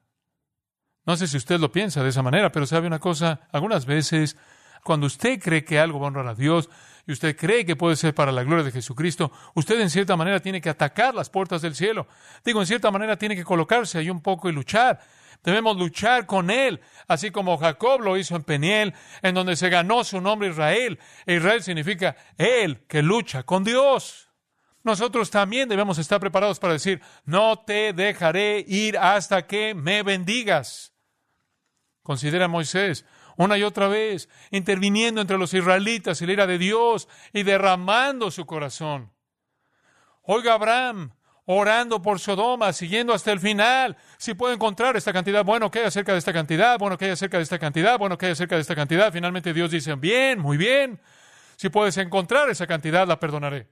No 1.04 1.16
sé 1.16 1.26
si 1.26 1.36
usted 1.36 1.58
lo 1.58 1.72
piensa 1.72 2.02
de 2.04 2.10
esa 2.10 2.22
manera, 2.22 2.52
pero 2.52 2.66
sabe 2.66 2.86
una 2.86 3.00
cosa, 3.00 3.48
algunas 3.50 3.84
veces 3.84 4.36
cuando 4.84 5.08
usted 5.08 5.40
cree 5.40 5.64
que 5.64 5.80
algo 5.80 5.98
va 5.98 6.06
a 6.06 6.08
honrar 6.08 6.28
a 6.28 6.34
Dios 6.34 6.70
y 7.06 7.12
usted 7.12 7.36
cree 7.36 7.64
que 7.64 7.76
puede 7.76 7.96
ser 7.96 8.14
para 8.14 8.32
la 8.32 8.42
gloria 8.42 8.64
de 8.64 8.72
Jesucristo, 8.72 9.32
usted 9.54 9.80
en 9.80 9.90
cierta 9.90 10.16
manera 10.16 10.40
tiene 10.40 10.60
que 10.60 10.70
atacar 10.70 11.14
las 11.14 11.30
puertas 11.30 11.62
del 11.62 11.74
cielo. 11.74 12.06
Digo, 12.44 12.60
en 12.60 12.66
cierta 12.66 12.90
manera 12.90 13.16
tiene 13.16 13.36
que 13.36 13.44
colocarse 13.44 13.98
ahí 13.98 14.10
un 14.10 14.22
poco 14.22 14.48
y 14.48 14.52
luchar. 14.52 15.00
Debemos 15.42 15.76
luchar 15.76 16.26
con 16.26 16.50
Él, 16.50 16.80
así 17.08 17.30
como 17.30 17.56
Jacob 17.56 18.02
lo 18.02 18.16
hizo 18.18 18.36
en 18.36 18.42
Peniel, 18.42 18.94
en 19.22 19.34
donde 19.34 19.56
se 19.56 19.70
ganó 19.70 20.04
su 20.04 20.20
nombre 20.20 20.48
Israel. 20.48 20.98
Israel 21.26 21.62
significa 21.62 22.16
Él 22.36 22.84
que 22.86 23.02
lucha 23.02 23.42
con 23.44 23.64
Dios. 23.64 24.28
Nosotros 24.82 25.30
también 25.30 25.68
debemos 25.68 25.98
estar 25.98 26.20
preparados 26.20 26.58
para 26.58 26.74
decir, 26.74 27.00
no 27.24 27.58
te 27.58 27.92
dejaré 27.92 28.64
ir 28.66 28.98
hasta 28.98 29.46
que 29.46 29.74
me 29.74 30.02
bendigas. 30.02 30.92
Considera 32.02 32.48
Moisés 32.48 33.04
una 33.44 33.56
y 33.56 33.62
otra 33.62 33.88
vez, 33.88 34.28
interviniendo 34.50 35.20
entre 35.20 35.38
los 35.38 35.54
israelitas 35.54 36.20
y 36.20 36.26
la 36.26 36.32
ira 36.32 36.46
de 36.46 36.58
Dios 36.58 37.08
y 37.32 37.42
derramando 37.42 38.30
su 38.30 38.44
corazón. 38.44 39.10
Oiga 40.22 40.54
Abraham, 40.54 41.12
orando 41.46 42.02
por 42.02 42.20
Sodoma, 42.20 42.72
siguiendo 42.72 43.14
hasta 43.14 43.32
el 43.32 43.40
final. 43.40 43.96
Si 44.18 44.34
puede 44.34 44.54
encontrar 44.54 44.96
esta 44.96 45.12
cantidad, 45.12 45.44
bueno, 45.44 45.70
que 45.70 45.80
hay 45.80 45.86
acerca 45.86 46.12
de 46.12 46.18
esta 46.18 46.32
cantidad, 46.32 46.78
bueno, 46.78 46.98
que 46.98 47.06
hay 47.06 47.10
acerca 47.12 47.38
de 47.38 47.42
esta 47.42 47.58
cantidad, 47.58 47.98
bueno, 47.98 48.18
que 48.18 48.26
hay 48.26 48.32
acerca 48.32 48.56
de 48.56 48.60
esta 48.60 48.74
cantidad. 48.74 49.10
Finalmente 49.10 49.54
Dios 49.54 49.70
dice, 49.70 49.94
bien, 49.94 50.38
muy 50.38 50.58
bien. 50.58 51.00
Si 51.56 51.70
puedes 51.70 51.96
encontrar 51.96 52.50
esa 52.50 52.66
cantidad, 52.66 53.08
la 53.08 53.18
perdonaré. 53.18 53.68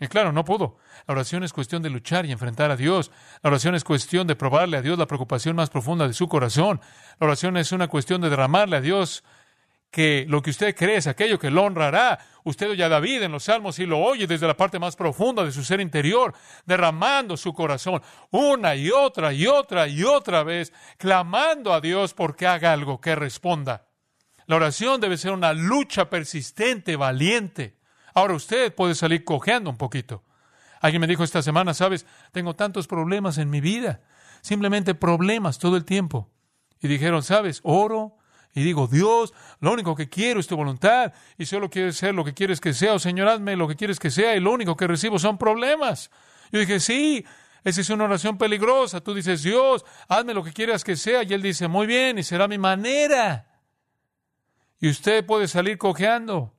Y 0.00 0.08
claro, 0.08 0.32
no 0.32 0.44
pudo. 0.44 0.78
La 1.06 1.12
oración 1.12 1.44
es 1.44 1.52
cuestión 1.52 1.82
de 1.82 1.90
luchar 1.90 2.24
y 2.24 2.32
enfrentar 2.32 2.70
a 2.70 2.76
Dios. 2.76 3.10
La 3.42 3.50
oración 3.50 3.74
es 3.74 3.84
cuestión 3.84 4.26
de 4.26 4.34
probarle 4.34 4.78
a 4.78 4.82
Dios 4.82 4.98
la 4.98 5.06
preocupación 5.06 5.54
más 5.54 5.68
profunda 5.68 6.08
de 6.08 6.14
su 6.14 6.26
corazón. 6.26 6.80
La 7.18 7.26
oración 7.26 7.58
es 7.58 7.70
una 7.72 7.88
cuestión 7.88 8.22
de 8.22 8.30
derramarle 8.30 8.76
a 8.76 8.80
Dios 8.80 9.22
que 9.90 10.24
lo 10.28 10.40
que 10.40 10.50
usted 10.50 10.74
cree 10.74 10.96
es 10.96 11.06
aquello 11.06 11.38
que 11.38 11.50
lo 11.50 11.64
honrará. 11.64 12.18
Usted 12.44 12.70
oye 12.70 12.82
a 12.82 12.88
David 12.88 13.24
en 13.24 13.32
los 13.32 13.44
Salmos 13.44 13.78
y 13.78 13.84
lo 13.84 13.98
oye 13.98 14.26
desde 14.26 14.46
la 14.46 14.56
parte 14.56 14.78
más 14.78 14.96
profunda 14.96 15.44
de 15.44 15.52
su 15.52 15.64
ser 15.64 15.80
interior, 15.80 16.32
derramando 16.64 17.36
su 17.36 17.52
corazón 17.52 18.00
una 18.30 18.74
y 18.74 18.90
otra 18.90 19.34
y 19.34 19.46
otra 19.46 19.86
y 19.86 20.02
otra 20.04 20.44
vez, 20.44 20.72
clamando 20.96 21.74
a 21.74 21.80
Dios 21.82 22.14
porque 22.14 22.46
haga 22.46 22.72
algo 22.72 23.00
que 23.00 23.14
responda. 23.14 23.86
La 24.46 24.56
oración 24.56 25.00
debe 25.00 25.18
ser 25.18 25.32
una 25.32 25.52
lucha 25.52 26.08
persistente, 26.08 26.96
valiente. 26.96 27.79
Ahora 28.14 28.34
usted 28.34 28.74
puede 28.74 28.94
salir 28.94 29.24
cojeando 29.24 29.70
un 29.70 29.76
poquito. 29.76 30.22
Alguien 30.80 31.00
me 31.00 31.06
dijo 31.06 31.24
esta 31.24 31.42
semana, 31.42 31.74
sabes, 31.74 32.06
tengo 32.32 32.54
tantos 32.54 32.86
problemas 32.86 33.38
en 33.38 33.50
mi 33.50 33.60
vida, 33.60 34.00
simplemente 34.40 34.94
problemas 34.94 35.58
todo 35.58 35.76
el 35.76 35.84
tiempo. 35.84 36.30
Y 36.80 36.88
dijeron, 36.88 37.22
sabes, 37.22 37.60
oro, 37.62 38.16
y 38.54 38.62
digo, 38.62 38.88
Dios, 38.88 39.32
lo 39.60 39.72
único 39.72 39.94
que 39.94 40.08
quiero 40.08 40.40
es 40.40 40.46
tu 40.46 40.56
voluntad 40.56 41.12
y 41.38 41.46
solo 41.46 41.70
quieres 41.70 41.96
ser 41.96 42.14
lo 42.14 42.24
que 42.24 42.34
quieres 42.34 42.60
que 42.60 42.72
sea, 42.72 42.94
o 42.94 42.98
Señor, 42.98 43.28
hazme 43.28 43.54
lo 43.54 43.68
que 43.68 43.76
quieres 43.76 44.00
que 44.00 44.10
sea 44.10 44.34
y 44.34 44.40
lo 44.40 44.52
único 44.52 44.76
que 44.76 44.86
recibo 44.86 45.18
son 45.18 45.38
problemas. 45.38 46.10
Yo 46.50 46.58
dije, 46.58 46.80
sí, 46.80 47.24
esa 47.62 47.80
es 47.80 47.90
una 47.90 48.04
oración 48.04 48.38
peligrosa. 48.38 49.00
Tú 49.00 49.14
dices, 49.14 49.42
Dios, 49.42 49.84
hazme 50.08 50.34
lo 50.34 50.42
que 50.42 50.52
quieras 50.52 50.82
que 50.82 50.96
sea 50.96 51.22
y 51.22 51.32
Él 51.32 51.42
dice, 51.42 51.68
muy 51.68 51.86
bien, 51.86 52.18
y 52.18 52.22
será 52.24 52.48
mi 52.48 52.58
manera. 52.58 53.46
Y 54.80 54.88
usted 54.88 55.24
puede 55.24 55.46
salir 55.46 55.78
cojeando. 55.78 56.54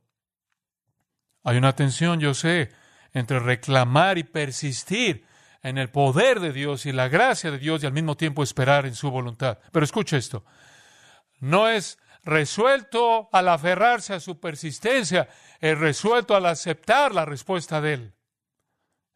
Hay 1.43 1.57
una 1.57 1.75
tensión, 1.75 2.19
yo 2.19 2.33
sé, 2.33 2.71
entre 3.13 3.39
reclamar 3.39 4.17
y 4.17 4.23
persistir 4.23 5.25
en 5.63 5.77
el 5.77 5.89
poder 5.89 6.39
de 6.39 6.53
Dios 6.53 6.85
y 6.85 6.91
la 6.91 7.07
gracia 7.07 7.51
de 7.51 7.59
Dios 7.59 7.83
y 7.83 7.85
al 7.85 7.93
mismo 7.93 8.15
tiempo 8.17 8.43
esperar 8.43 8.85
en 8.85 8.95
su 8.95 9.11
voluntad. 9.11 9.59
Pero 9.71 9.83
escucha 9.83 10.17
esto 10.17 10.43
no 11.41 11.67
es 11.67 11.97
resuelto 12.23 13.27
al 13.33 13.49
aferrarse 13.49 14.13
a 14.13 14.19
su 14.21 14.39
persistencia, 14.39 15.27
es 15.59 15.77
resuelto 15.77 16.35
al 16.35 16.45
aceptar 16.45 17.13
la 17.13 17.25
respuesta 17.25 17.81
de 17.81 17.93
Él. 17.93 18.13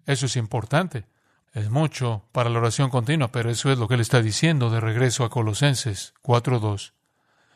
Eso 0.06 0.26
es 0.26 0.36
importante. 0.36 1.08
Es 1.54 1.70
mucho 1.70 2.28
para 2.34 2.50
la 2.50 2.60
oración 2.60 2.90
continua, 2.90 3.32
pero 3.32 3.50
eso 3.50 3.72
es 3.72 3.78
lo 3.78 3.88
que 3.88 3.94
Él 3.94 4.02
está 4.02 4.22
diciendo 4.22 4.70
de 4.70 4.82
regreso 4.82 5.24
a 5.24 5.30
Colosenses 5.30 6.14
4.2. 6.22 6.92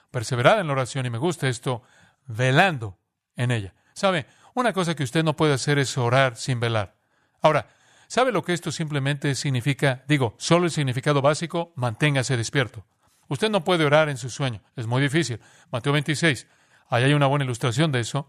Perseverad 0.09 0.61
en 0.61 0.67
la 0.67 0.73
oración, 0.73 1.05
y 1.05 1.09
me 1.09 1.17
gusta 1.17 1.49
esto, 1.49 1.83
velando 2.25 2.97
en 3.35 3.51
ella. 3.51 3.73
¿Sabe? 3.93 4.27
Una 4.59 4.73
cosa 4.73 4.93
que 4.93 5.03
usted 5.03 5.23
no 5.23 5.37
puede 5.37 5.53
hacer 5.53 5.79
es 5.79 5.97
orar 5.97 6.35
sin 6.35 6.59
velar. 6.59 6.97
Ahora, 7.41 7.69
¿sabe 8.09 8.33
lo 8.33 8.43
que 8.43 8.51
esto 8.51 8.73
simplemente 8.73 9.33
significa? 9.35 10.03
Digo, 10.05 10.35
solo 10.37 10.65
el 10.65 10.71
significado 10.71 11.21
básico, 11.21 11.71
manténgase 11.77 12.35
despierto. 12.35 12.85
Usted 13.29 13.49
no 13.49 13.63
puede 13.63 13.85
orar 13.85 14.09
en 14.09 14.17
su 14.17 14.29
sueño, 14.29 14.61
es 14.75 14.85
muy 14.85 15.01
difícil. 15.01 15.39
Mateo 15.71 15.93
26, 15.93 16.45
ahí 16.89 17.05
hay 17.05 17.13
una 17.13 17.27
buena 17.27 17.45
ilustración 17.45 17.93
de 17.93 18.01
eso. 18.01 18.27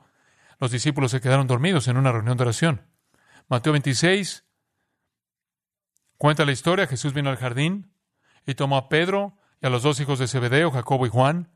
Los 0.60 0.70
discípulos 0.70 1.10
se 1.10 1.20
quedaron 1.20 1.48
dormidos 1.48 1.88
en 1.88 1.96
una 1.96 2.12
reunión 2.12 2.36
de 2.36 2.44
oración. 2.44 2.86
Mateo 3.48 3.72
26 3.72 4.44
cuenta 6.16 6.44
la 6.44 6.52
historia, 6.52 6.86
Jesús 6.86 7.12
vino 7.12 7.28
al 7.30 7.38
jardín 7.38 7.92
y 8.46 8.54
tomó 8.54 8.76
a 8.76 8.88
Pedro 8.88 9.36
y 9.60 9.66
a 9.66 9.70
los 9.70 9.82
dos 9.82 9.98
hijos 9.98 10.20
de 10.20 10.28
Zebedeo, 10.28 10.70
Jacobo 10.70 11.06
y 11.06 11.08
Juan, 11.08 11.50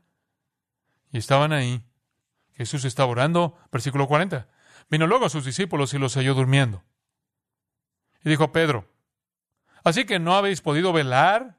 y 1.13 1.17
estaban 1.17 1.53
ahí. 1.53 1.81
Jesús 2.55 2.83
estaba 2.83 3.09
orando, 3.09 3.57
versículo 3.71 4.09
40. 4.09 4.49
Vino 4.89 5.07
luego 5.07 5.25
a 5.25 5.29
sus 5.29 5.45
discípulos 5.45 5.93
y 5.93 5.97
los 5.97 6.15
halló 6.15 6.33
durmiendo. 6.33 6.83
Y 8.23 8.29
dijo 8.29 8.51
Pedro, 8.51 8.87
¿así 9.83 10.05
que 10.05 10.19
no 10.19 10.35
habéis 10.35 10.61
podido 10.61 10.93
velar 10.93 11.57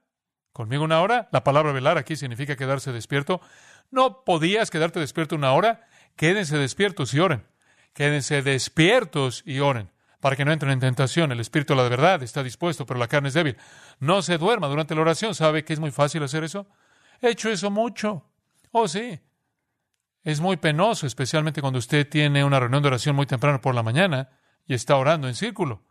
conmigo 0.56 0.84
una 0.84 1.02
hora. 1.02 1.28
La 1.32 1.44
palabra 1.44 1.72
velar 1.72 1.98
aquí 1.98 2.16
significa 2.16 2.56
quedarse 2.56 2.90
despierto. 2.90 3.42
No 3.90 4.24
podías 4.24 4.70
quedarte 4.70 4.98
despierto 4.98 5.36
una 5.36 5.52
hora. 5.52 5.86
Quédense 6.16 6.56
despiertos 6.56 7.12
y 7.12 7.20
oren. 7.20 7.46
Quédense 7.92 8.40
despiertos 8.40 9.42
y 9.44 9.60
oren 9.60 9.92
para 10.18 10.34
que 10.34 10.46
no 10.46 10.52
entren 10.52 10.72
en 10.72 10.80
tentación. 10.80 11.30
El 11.30 11.40
espíritu 11.40 11.74
de 11.74 11.82
la 11.82 11.88
verdad 11.90 12.22
está 12.22 12.42
dispuesto, 12.42 12.86
pero 12.86 12.98
la 12.98 13.06
carne 13.06 13.28
es 13.28 13.34
débil. 13.34 13.58
No 14.00 14.22
se 14.22 14.38
duerma 14.38 14.66
durante 14.68 14.94
la 14.94 15.02
oración. 15.02 15.34
¿Sabe 15.34 15.62
que 15.62 15.74
es 15.74 15.78
muy 15.78 15.90
fácil 15.90 16.22
hacer 16.22 16.42
eso? 16.42 16.66
He 17.20 17.28
hecho 17.28 17.50
eso 17.50 17.70
mucho. 17.70 18.24
Oh, 18.72 18.88
sí. 18.88 19.20
Es 20.26 20.40
muy 20.40 20.56
penoso, 20.56 21.06
especialmente 21.06 21.60
cuando 21.60 21.78
usted 21.78 22.08
tiene 22.08 22.42
una 22.42 22.58
reunión 22.58 22.82
de 22.82 22.88
oración 22.88 23.14
muy 23.14 23.26
temprano 23.26 23.60
por 23.60 23.76
la 23.76 23.84
mañana 23.84 24.28
y 24.66 24.74
está 24.74 24.96
orando 24.96 25.28
en 25.28 25.36
círculo. 25.36 25.84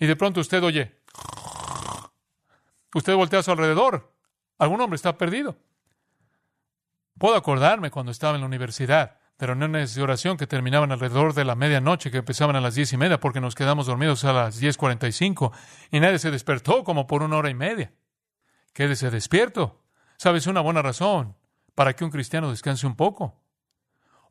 Y 0.00 0.06
de 0.06 0.16
pronto 0.16 0.40
usted 0.40 0.64
oye, 0.64 0.96
Usted 2.94 3.14
voltea 3.14 3.40
a 3.40 3.42
su 3.42 3.50
alrededor. 3.50 4.10
Algún 4.56 4.80
hombre 4.80 4.96
está 4.96 5.18
perdido. 5.18 5.58
Puedo 7.18 7.36
acordarme 7.36 7.90
cuando 7.90 8.10
estaba 8.10 8.36
en 8.36 8.40
la 8.40 8.46
universidad 8.46 9.18
de 9.38 9.46
reuniones 9.46 9.94
de 9.94 10.02
oración 10.02 10.38
que 10.38 10.46
terminaban 10.46 10.90
alrededor 10.90 11.34
de 11.34 11.44
la 11.44 11.56
medianoche, 11.56 12.10
que 12.10 12.16
empezaban 12.16 12.56
a 12.56 12.62
las 12.62 12.74
diez 12.74 12.90
y 12.94 12.96
media, 12.96 13.20
porque 13.20 13.42
nos 13.42 13.54
quedamos 13.54 13.84
dormidos 13.84 14.24
a 14.24 14.32
las 14.32 14.60
diez 14.60 14.78
cuarenta 14.78 15.06
y 15.06 15.12
cinco, 15.12 15.52
y 15.90 16.00
nadie 16.00 16.18
se 16.18 16.30
despertó 16.30 16.84
como 16.84 17.06
por 17.06 17.22
una 17.22 17.36
hora 17.36 17.50
y 17.50 17.54
media. 17.54 17.92
Quédese 18.72 19.10
despierto. 19.10 19.82
¿Sabes 20.16 20.46
una 20.46 20.62
buena 20.62 20.80
razón 20.80 21.36
para 21.76 21.94
que 21.94 22.04
un 22.04 22.10
cristiano 22.10 22.50
descanse 22.50 22.86
un 22.86 22.96
poco? 22.96 23.40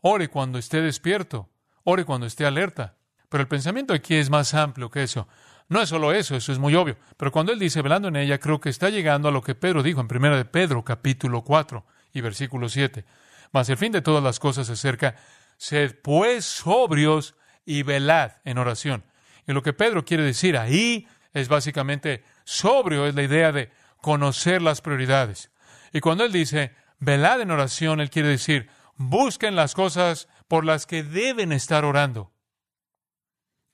Ore 0.02 0.28
cuando 0.28 0.58
esté 0.60 0.82
despierto, 0.82 1.50
ore 1.84 2.04
cuando 2.04 2.26
esté 2.26 2.46
alerta. 2.46 2.98
Pero 3.30 3.42
el 3.42 3.48
pensamiento 3.48 3.94
aquí 3.94 4.16
es 4.16 4.30
más 4.30 4.54
amplio 4.54 4.90
que 4.90 5.04
eso. 5.04 5.28
No 5.70 5.82
es 5.82 5.90
solo 5.90 6.12
eso, 6.12 6.36
eso 6.36 6.52
es 6.52 6.60
muy 6.60 6.76
obvio. 6.76 6.98
Pero 7.18 7.32
cuando 7.32 7.52
él 7.52 7.60
dice 7.60 7.82
velando 7.82 8.08
en 8.08 8.16
ella, 8.18 8.40
creo 8.40 8.60
que 8.60 8.70
está 8.70 8.90
llegando 8.90 9.30
a 9.30 9.32
lo 9.32 9.42
que 9.42 9.56
Pedro 9.56 9.84
dijo 9.84 10.02
en 10.02 10.08
1 10.10 10.38
de 10.38 10.46
Pedro, 10.46 10.84
capítulo 10.84 11.44
4 11.44 11.86
y 12.14 12.22
versículo 12.22 12.68
7. 12.68 13.06
Mas 13.52 13.70
el 13.70 13.78
fin 13.78 13.92
de 13.92 14.02
todas 14.02 14.24
las 14.24 14.40
cosas 14.40 14.68
se 14.68 14.74
acerca. 14.74 15.16
Sed 15.58 16.00
pues 16.02 16.46
sobrios 16.46 17.36
y 17.64 17.84
velad 17.84 18.34
en 18.44 18.58
oración. 18.58 19.06
Y 19.48 19.54
lo 19.54 19.62
que 19.62 19.74
Pedro 19.74 20.04
quiere 20.04 20.24
decir 20.24 20.58
ahí 20.58 21.08
es 21.32 21.48
básicamente 21.48 22.24
sobrio, 22.44 23.06
es 23.06 23.14
la 23.14 23.24
idea 23.24 23.52
de 23.52 23.72
conocer 24.02 24.64
las 24.64 24.82
prioridades. 24.82 25.52
Y 25.94 26.00
cuando 26.00 26.26
él 26.26 26.32
dice 26.32 26.74
velad 27.00 27.42
en 27.42 27.52
oración, 27.52 28.00
él 28.02 28.10
quiere 28.10 28.30
decir 28.30 28.70
busquen 28.98 29.56
las 29.56 29.74
cosas 29.74 30.28
por 30.48 30.66
las 30.66 30.86
que 30.86 31.04
deben 31.04 31.52
estar 31.52 31.86
orando. 31.86 32.32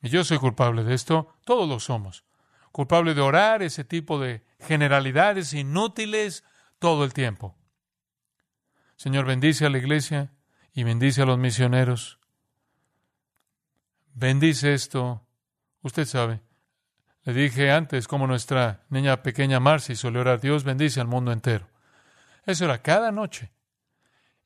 Y 0.02 0.10
yo 0.10 0.24
soy 0.24 0.40
culpable 0.40 0.84
de 0.84 0.94
esto, 0.94 1.36
todos 1.46 1.68
lo 1.70 1.80
somos. 1.80 2.26
Culpable 2.72 3.14
de 3.14 3.22
orar 3.22 3.62
ese 3.62 3.84
tipo 3.84 4.20
de 4.20 4.44
generalidades 4.60 5.54
inútiles 5.54 6.44
todo 6.80 7.04
el 7.04 7.14
tiempo. 7.14 7.56
Señor, 8.96 9.26
bendice 9.26 9.66
a 9.66 9.70
la 9.70 9.78
iglesia 9.78 10.34
y 10.74 10.84
bendice 10.84 11.22
a 11.22 11.26
los 11.26 11.38
misioneros. 11.38 12.20
Bendice 14.14 14.74
esto. 14.74 15.28
Usted 15.82 16.06
sabe. 16.06 16.42
Le 17.24 17.34
dije 17.34 17.72
antes 17.72 18.08
cómo 18.08 18.26
nuestra 18.26 18.86
niña 18.90 19.22
pequeña 19.22 19.60
Marcy 19.60 19.96
solía 19.96 20.22
orar, 20.22 20.42
Dios 20.42 20.64
bendice 20.64 21.00
al 21.02 21.08
mundo 21.08 21.32
entero. 21.32 21.71
Eso 22.46 22.66
era 22.66 22.82
cada 22.82 23.12
noche. 23.12 23.52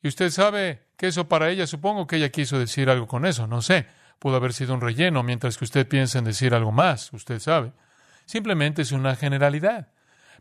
Y 0.02 0.08
usted 0.08 0.30
sabe 0.30 0.88
que 0.98 1.08
eso 1.08 1.28
para 1.28 1.50
ella, 1.50 1.68
supongo 1.68 2.08
que 2.08 2.18
ella 2.18 2.30
quiso 2.30 2.60
decir 2.60 2.90
algo 2.90 3.08
con 3.08 3.26
eso, 3.26 3.48
no 3.48 3.62
sé 3.62 3.88
pudo 4.20 4.38
haber 4.38 4.54
sido 4.54 4.74
un 4.74 4.82
relleno, 4.82 5.24
mientras 5.24 5.58
que 5.58 5.66
usted 5.66 5.88
piensa 5.88 6.20
en 6.20 6.26
decir 6.26 6.54
algo 6.54 6.72
más, 6.72 7.12
usted 7.14 7.40
sabe. 7.40 7.72
Simplemente 8.26 8.82
es 8.82 8.92
una 8.92 9.16
generalidad. 9.16 9.90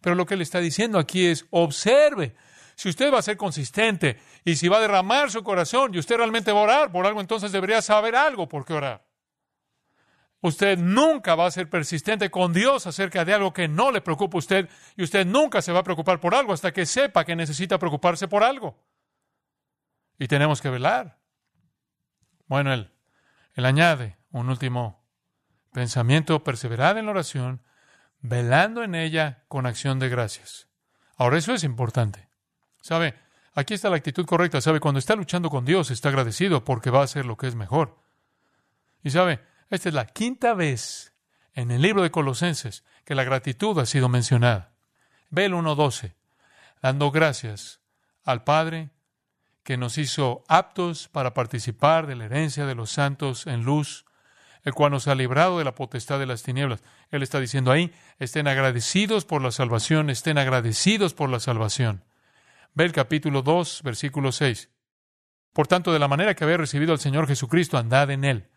Pero 0.00 0.16
lo 0.16 0.26
que 0.26 0.36
le 0.36 0.42
está 0.42 0.60
diciendo 0.60 0.98
aquí 0.98 1.26
es, 1.26 1.46
observe, 1.50 2.34
si 2.76 2.88
usted 2.88 3.12
va 3.12 3.18
a 3.18 3.22
ser 3.22 3.36
consistente 3.36 4.18
y 4.44 4.56
si 4.56 4.68
va 4.68 4.78
a 4.78 4.80
derramar 4.80 5.30
su 5.30 5.42
corazón 5.42 5.94
y 5.94 5.98
usted 5.98 6.16
realmente 6.16 6.52
va 6.52 6.60
a 6.60 6.64
orar 6.64 6.92
por 6.92 7.06
algo, 7.06 7.20
entonces 7.20 7.52
debería 7.52 7.82
saber 7.82 8.16
algo 8.16 8.48
por 8.48 8.64
qué 8.64 8.74
orar. 8.74 9.03
Usted 10.44 10.78
nunca 10.78 11.34
va 11.36 11.46
a 11.46 11.50
ser 11.50 11.70
persistente 11.70 12.30
con 12.30 12.52
Dios 12.52 12.86
acerca 12.86 13.24
de 13.24 13.32
algo 13.32 13.54
que 13.54 13.66
no 13.66 13.90
le 13.90 14.02
preocupa 14.02 14.36
a 14.36 14.40
usted 14.40 14.68
y 14.94 15.02
usted 15.02 15.24
nunca 15.24 15.62
se 15.62 15.72
va 15.72 15.78
a 15.78 15.82
preocupar 15.82 16.20
por 16.20 16.34
algo 16.34 16.52
hasta 16.52 16.70
que 16.70 16.84
sepa 16.84 17.24
que 17.24 17.34
necesita 17.34 17.78
preocuparse 17.78 18.28
por 18.28 18.44
algo. 18.44 18.78
Y 20.18 20.28
tenemos 20.28 20.60
que 20.60 20.68
velar. 20.68 21.16
Bueno, 22.46 22.74
él, 22.74 22.92
él 23.54 23.64
añade 23.64 24.18
un 24.32 24.50
último 24.50 25.02
pensamiento, 25.72 26.44
perseverad 26.44 26.98
en 26.98 27.06
la 27.06 27.12
oración, 27.12 27.62
velando 28.20 28.82
en 28.82 28.94
ella 28.94 29.44
con 29.48 29.64
acción 29.64 29.98
de 29.98 30.10
gracias. 30.10 30.68
Ahora, 31.16 31.38
eso 31.38 31.54
es 31.54 31.64
importante. 31.64 32.28
¿Sabe? 32.82 33.14
Aquí 33.54 33.72
está 33.72 33.88
la 33.88 33.96
actitud 33.96 34.26
correcta. 34.26 34.60
¿Sabe? 34.60 34.78
Cuando 34.78 34.98
está 34.98 35.16
luchando 35.16 35.48
con 35.48 35.64
Dios, 35.64 35.90
está 35.90 36.10
agradecido 36.10 36.64
porque 36.64 36.90
va 36.90 37.00
a 37.00 37.04
hacer 37.04 37.24
lo 37.24 37.38
que 37.38 37.46
es 37.46 37.54
mejor. 37.54 37.96
Y 39.02 39.08
sabe, 39.08 39.40
esta 39.70 39.88
es 39.88 39.94
la 39.94 40.06
quinta 40.06 40.54
vez 40.54 41.12
en 41.54 41.70
el 41.70 41.82
libro 41.82 42.02
de 42.02 42.10
Colosenses 42.10 42.84
que 43.04 43.14
la 43.14 43.24
gratitud 43.24 43.78
ha 43.78 43.86
sido 43.86 44.08
mencionada. 44.08 44.72
Ve 45.30 45.46
el 45.46 45.54
1.12, 45.54 46.14
dando 46.82 47.10
gracias 47.10 47.80
al 48.24 48.44
Padre 48.44 48.90
que 49.62 49.76
nos 49.76 49.98
hizo 49.98 50.44
aptos 50.48 51.08
para 51.08 51.34
participar 51.34 52.06
de 52.06 52.16
la 52.16 52.26
herencia 52.26 52.66
de 52.66 52.74
los 52.74 52.90
santos 52.90 53.46
en 53.46 53.64
luz, 53.64 54.04
el 54.62 54.74
cual 54.74 54.92
nos 54.92 55.08
ha 55.08 55.14
librado 55.14 55.58
de 55.58 55.64
la 55.64 55.74
potestad 55.74 56.18
de 56.18 56.26
las 56.26 56.42
tinieblas. 56.42 56.82
Él 57.10 57.22
está 57.22 57.40
diciendo 57.40 57.70
ahí, 57.70 57.92
estén 58.18 58.46
agradecidos 58.46 59.24
por 59.24 59.42
la 59.42 59.50
salvación, 59.50 60.10
estén 60.10 60.38
agradecidos 60.38 61.14
por 61.14 61.30
la 61.30 61.40
salvación. 61.40 62.04
Ve 62.74 62.84
el 62.84 62.92
capítulo 62.92 63.42
2, 63.42 63.82
versículo 63.82 64.32
6. 64.32 64.70
Por 65.52 65.66
tanto, 65.66 65.92
de 65.92 65.98
la 65.98 66.08
manera 66.08 66.34
que 66.34 66.44
habéis 66.44 66.58
recibido 66.58 66.92
al 66.92 66.98
Señor 66.98 67.26
Jesucristo, 67.26 67.78
andad 67.78 68.10
en 68.10 68.24
él 68.24 68.48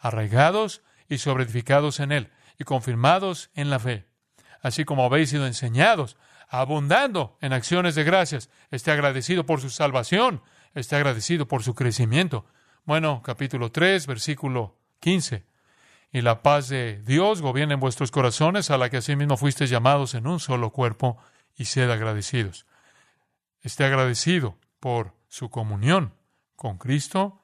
arraigados 0.00 0.82
y 1.08 1.18
sobreedificados 1.18 2.00
en 2.00 2.12
Él 2.12 2.30
y 2.58 2.64
confirmados 2.64 3.50
en 3.54 3.70
la 3.70 3.78
fe, 3.78 4.06
así 4.62 4.84
como 4.84 5.04
habéis 5.04 5.30
sido 5.30 5.46
enseñados, 5.46 6.16
abundando 6.48 7.36
en 7.40 7.52
acciones 7.52 7.94
de 7.94 8.04
gracias. 8.04 8.50
Esté 8.70 8.92
agradecido 8.92 9.44
por 9.44 9.60
su 9.60 9.70
salvación, 9.70 10.42
esté 10.74 10.96
agradecido 10.96 11.48
por 11.48 11.62
su 11.62 11.74
crecimiento. 11.74 12.46
Bueno, 12.84 13.22
capítulo 13.22 13.72
3, 13.72 14.06
versículo 14.06 14.78
15. 15.00 15.44
Y 16.12 16.20
la 16.20 16.42
paz 16.42 16.68
de 16.68 17.02
Dios 17.02 17.42
gobierna 17.42 17.74
en 17.74 17.80
vuestros 17.80 18.10
corazones, 18.10 18.70
a 18.70 18.78
la 18.78 18.88
que 18.88 18.98
asimismo 18.98 19.36
fuisteis 19.36 19.70
llamados 19.70 20.14
en 20.14 20.26
un 20.26 20.38
solo 20.38 20.70
cuerpo, 20.70 21.18
y 21.56 21.66
sed 21.66 21.90
agradecidos. 21.90 22.66
Esté 23.60 23.84
agradecido 23.84 24.58
por 24.80 25.14
su 25.28 25.50
comunión 25.50 26.14
con 26.56 26.78
Cristo 26.78 27.40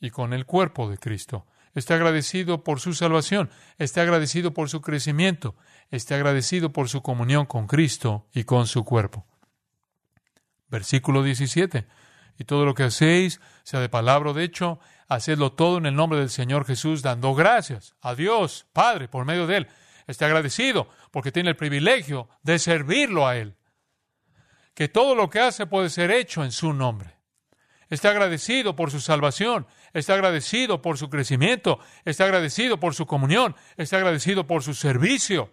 y 0.00 0.10
con 0.10 0.32
el 0.32 0.46
cuerpo 0.46 0.90
de 0.90 0.98
Cristo. 0.98 1.46
Esté 1.74 1.94
agradecido 1.94 2.62
por 2.62 2.78
su 2.80 2.94
salvación, 2.94 3.50
esté 3.78 4.00
agradecido 4.00 4.54
por 4.54 4.68
su 4.70 4.80
crecimiento, 4.80 5.56
esté 5.90 6.14
agradecido 6.14 6.72
por 6.72 6.88
su 6.88 7.02
comunión 7.02 7.46
con 7.46 7.66
Cristo 7.66 8.28
y 8.32 8.44
con 8.44 8.66
su 8.66 8.84
cuerpo. 8.84 9.26
Versículo 10.68 11.22
17. 11.22 11.86
Y 12.38 12.44
todo 12.44 12.64
lo 12.64 12.74
que 12.74 12.84
hacéis, 12.84 13.40
sea 13.64 13.80
de 13.80 13.88
palabra 13.88 14.30
o 14.30 14.34
de 14.34 14.44
hecho, 14.44 14.78
hacedlo 15.08 15.52
todo 15.52 15.78
en 15.78 15.86
el 15.86 15.94
nombre 15.94 16.18
del 16.18 16.30
Señor 16.30 16.64
Jesús, 16.64 17.02
dando 17.02 17.34
gracias 17.34 17.94
a 18.00 18.14
Dios, 18.14 18.66
Padre, 18.72 19.08
por 19.08 19.24
medio 19.24 19.46
de 19.46 19.58
Él. 19.58 19.68
Esté 20.06 20.24
agradecido 20.24 20.88
porque 21.10 21.32
tiene 21.32 21.50
el 21.50 21.56
privilegio 21.56 22.28
de 22.42 22.58
servirlo 22.58 23.26
a 23.26 23.36
Él. 23.36 23.56
Que 24.74 24.88
todo 24.88 25.14
lo 25.14 25.30
que 25.30 25.40
hace 25.40 25.66
puede 25.66 25.90
ser 25.90 26.10
hecho 26.10 26.44
en 26.44 26.52
su 26.52 26.72
nombre. 26.72 27.13
Está 27.90 28.10
agradecido 28.10 28.76
por 28.76 28.90
su 28.90 29.00
salvación, 29.00 29.66
está 29.92 30.14
agradecido 30.14 30.82
por 30.82 30.98
su 30.98 31.10
crecimiento, 31.10 31.78
está 32.04 32.24
agradecido 32.24 32.80
por 32.80 32.94
su 32.94 33.06
comunión, 33.06 33.54
está 33.76 33.96
agradecido 33.96 34.46
por 34.46 34.62
su 34.62 34.74
servicio. 34.74 35.52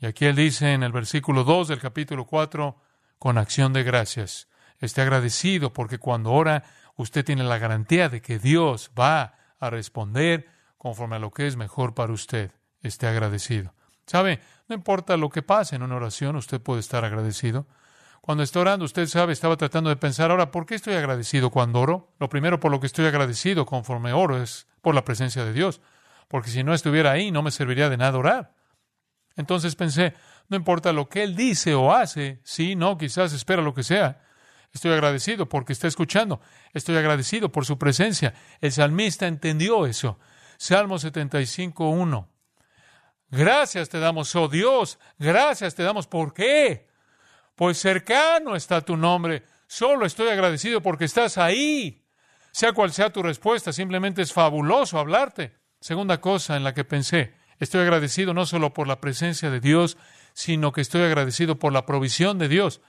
Y 0.00 0.06
aquí 0.06 0.26
él 0.26 0.36
dice 0.36 0.72
en 0.72 0.82
el 0.82 0.92
versículo 0.92 1.44
2 1.44 1.68
del 1.68 1.80
capítulo 1.80 2.26
4, 2.26 2.76
con 3.18 3.38
acción 3.38 3.72
de 3.72 3.84
gracias, 3.84 4.48
esté 4.80 5.02
agradecido 5.02 5.72
porque 5.72 5.98
cuando 5.98 6.32
ora 6.32 6.64
usted 6.96 7.24
tiene 7.24 7.44
la 7.44 7.58
garantía 7.58 8.08
de 8.08 8.20
que 8.20 8.38
Dios 8.38 8.90
va 8.98 9.34
a 9.58 9.70
responder 9.70 10.48
conforme 10.76 11.16
a 11.16 11.20
lo 11.20 11.30
que 11.30 11.46
es 11.46 11.56
mejor 11.56 11.94
para 11.94 12.12
usted. 12.12 12.52
Esté 12.82 13.06
agradecido. 13.06 13.72
¿Sabe? 14.06 14.40
No 14.68 14.74
importa 14.74 15.16
lo 15.16 15.30
que 15.30 15.42
pase 15.42 15.76
en 15.76 15.82
una 15.82 15.96
oración, 15.96 16.36
usted 16.36 16.60
puede 16.60 16.80
estar 16.80 17.04
agradecido. 17.04 17.66
Cuando 18.24 18.42
está 18.42 18.60
orando, 18.60 18.86
usted 18.86 19.06
sabe, 19.06 19.34
estaba 19.34 19.58
tratando 19.58 19.90
de 19.90 19.96
pensar, 19.96 20.30
ahora, 20.30 20.50
¿por 20.50 20.64
qué 20.64 20.76
estoy 20.76 20.94
agradecido 20.94 21.50
cuando 21.50 21.78
oro? 21.78 22.14
Lo 22.18 22.30
primero 22.30 22.58
por 22.58 22.70
lo 22.70 22.80
que 22.80 22.86
estoy 22.86 23.04
agradecido 23.04 23.66
conforme 23.66 24.14
oro 24.14 24.42
es 24.42 24.66
por 24.80 24.94
la 24.94 25.04
presencia 25.04 25.44
de 25.44 25.52
Dios, 25.52 25.82
porque 26.28 26.48
si 26.48 26.64
no 26.64 26.72
estuviera 26.72 27.10
ahí 27.10 27.30
no 27.30 27.42
me 27.42 27.50
serviría 27.50 27.90
de 27.90 27.98
nada 27.98 28.16
orar. 28.16 28.54
Entonces 29.36 29.76
pensé, 29.76 30.14
no 30.48 30.56
importa 30.56 30.94
lo 30.94 31.06
que 31.06 31.22
Él 31.22 31.36
dice 31.36 31.74
o 31.74 31.92
hace, 31.92 32.40
sí, 32.44 32.76
no, 32.76 32.96
quizás 32.96 33.34
espera 33.34 33.60
lo 33.60 33.74
que 33.74 33.82
sea. 33.82 34.22
Estoy 34.72 34.92
agradecido 34.92 35.46
porque 35.46 35.74
está 35.74 35.86
escuchando. 35.86 36.40
Estoy 36.72 36.96
agradecido 36.96 37.52
por 37.52 37.66
su 37.66 37.76
presencia. 37.76 38.32
El 38.62 38.72
salmista 38.72 39.26
entendió 39.26 39.84
eso. 39.84 40.18
Salmo 40.56 40.98
75, 40.98 41.90
1. 41.90 42.28
Gracias 43.28 43.90
te 43.90 43.98
damos, 43.98 44.34
oh 44.34 44.48
Dios. 44.48 44.98
Gracias 45.18 45.74
te 45.74 45.82
damos. 45.82 46.06
¿Por 46.06 46.32
qué? 46.32 46.93
Pues 47.54 47.78
cercano 47.78 48.56
está 48.56 48.80
tu 48.80 48.96
nombre. 48.96 49.44
Solo 49.66 50.06
estoy 50.06 50.28
agradecido 50.28 50.82
porque 50.82 51.04
estás 51.04 51.38
ahí. 51.38 52.04
Sea 52.52 52.72
cual 52.72 52.92
sea 52.92 53.10
tu 53.10 53.22
respuesta, 53.22 53.72
simplemente 53.72 54.22
es 54.22 54.32
fabuloso 54.32 54.98
hablarte. 54.98 55.54
Segunda 55.80 56.20
cosa 56.20 56.56
en 56.56 56.64
la 56.64 56.72
que 56.72 56.84
pensé, 56.84 57.34
estoy 57.58 57.82
agradecido 57.82 58.32
no 58.32 58.46
solo 58.46 58.72
por 58.72 58.86
la 58.86 59.00
presencia 59.00 59.50
de 59.50 59.60
Dios, 59.60 59.96
sino 60.32 60.72
que 60.72 60.80
estoy 60.80 61.02
agradecido 61.02 61.58
por 61.58 61.72
la 61.72 61.84
provisión 61.84 62.38
de 62.38 62.48
Dios. 62.48 62.80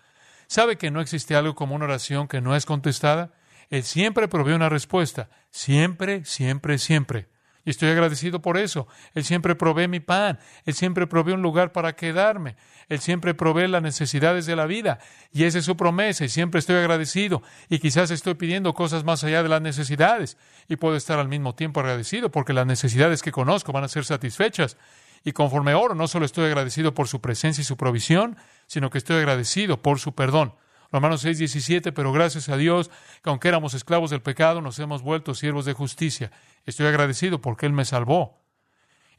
¿Sabe 0.47 0.78
que 0.78 0.91
no 0.91 1.01
existe 1.01 1.36
algo 1.36 1.56
como 1.56 1.75
una 1.75 1.86
oración 1.86 2.28
que 2.28 2.41
no 2.41 2.56
es 2.56 2.65
contestada? 2.65 3.34
Él 3.69 3.84
siempre 3.84 4.28
provee 4.28 4.54
una 4.54 4.69
respuesta. 4.69 5.30
Siempre, 5.49 6.23
siempre, 6.25 6.78
siempre. 6.78 7.28
Y 7.65 7.71
estoy 7.71 7.89
agradecido 7.89 8.41
por 8.41 8.58
eso. 8.58 8.88
Él 9.15 9.23
siempre 9.23 9.56
provee 9.56 9.88
mi 9.88 9.99
pan. 9.99 10.38
Él 10.65 10.75
siempre 10.75 11.08
provee 11.08 11.34
un 11.34 11.41
lugar 11.41 11.71
para 11.71 11.95
quedarme. 11.95 12.56
Él 12.89 12.99
siempre 12.99 13.34
provee 13.34 13.67
las 13.67 13.82
necesidades 13.82 14.45
de 14.45 14.56
la 14.56 14.67
vida. 14.67 14.99
Y 15.34 15.45
esa 15.45 15.58
es 15.58 15.65
su 15.65 15.75
promesa. 15.75 16.23
Y 16.23 16.30
siempre 16.30 16.60
estoy 16.60 16.75
agradecido. 16.75 17.41
Y 17.67 17.80
quizás 17.80 18.12
estoy 18.12 18.36
pidiendo 18.36 18.73
cosas 18.75 19.04
más 19.04 19.23
allá 19.23 19.41
de 19.41 19.49
las 19.49 19.62
necesidades. 19.63 20.38
Y 20.69 20.75
puedo 20.75 20.95
estar 20.95 21.17
al 21.17 21.28
mismo 21.28 21.56
tiempo 21.56 21.80
agradecido 21.80 22.30
porque 22.30 22.54
las 22.54 22.67
necesidades 22.67 23.23
que 23.23 23.32
conozco 23.32 23.71
van 23.71 23.84
a 23.84 23.88
ser 23.88 24.06
satisfechas. 24.06 24.78
Y 25.23 25.32
conforme 25.32 25.73
oro, 25.73 25.95
no 25.95 26.08
solo 26.08 26.25
estoy 26.25 26.45
agradecido 26.45 26.93
por 26.93 27.08
su 27.08 27.19
presencia 27.19 27.63
y 27.63 27.65
su 27.65 27.78
provisión, 27.78 28.38
sino 28.67 28.91
que 28.91 28.99
estoy 28.99 29.17
agradecido 29.17 29.82
por 29.82 29.99
su 29.99 30.13
perdón. 30.13 30.54
Romanos 30.91 31.21
6, 31.21 31.39
17, 31.39 31.91
pero 31.91 32.12
gracias 32.12 32.50
a 32.50 32.58
Dios 32.58 32.89
que 33.24 33.30
aunque 33.30 33.48
éramos 33.48 33.74
esclavos 33.74 34.12
del 34.12 34.21
pecado, 34.21 34.62
nos 34.62 34.80
hemos 34.80 35.02
vuelto 35.02 35.34
siervos 35.34 35.65
de 35.65 35.74
justicia. 35.74 36.32
Estoy 36.65 36.88
agradecido 36.88 37.41
porque 37.41 37.65
Él 37.65 37.74
me 37.74 37.86
salvó. 37.86 38.41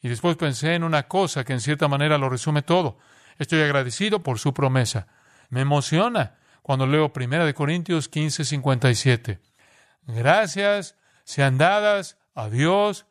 Y 0.00 0.08
después 0.08 0.36
pensé 0.36 0.74
en 0.74 0.84
una 0.84 1.08
cosa 1.08 1.44
que 1.44 1.52
en 1.52 1.60
cierta 1.60 1.88
manera 1.88 2.18
lo 2.18 2.28
resume 2.28 2.62
todo. 2.62 2.98
Estoy 3.38 3.62
agradecido 3.62 4.22
por 4.22 4.38
su 4.38 4.54
promesa. 4.54 5.08
Me 5.48 5.60
emociona 5.60 6.38
cuando 6.62 6.86
leo 6.86 7.12
1 7.14 7.54
Corintios 7.54 8.08
15, 8.08 8.44
57. 8.44 9.40
Gracias 10.06 10.96
sean 11.24 11.58
dadas 11.58 12.18
a 12.34 12.48
Dios 12.48 13.06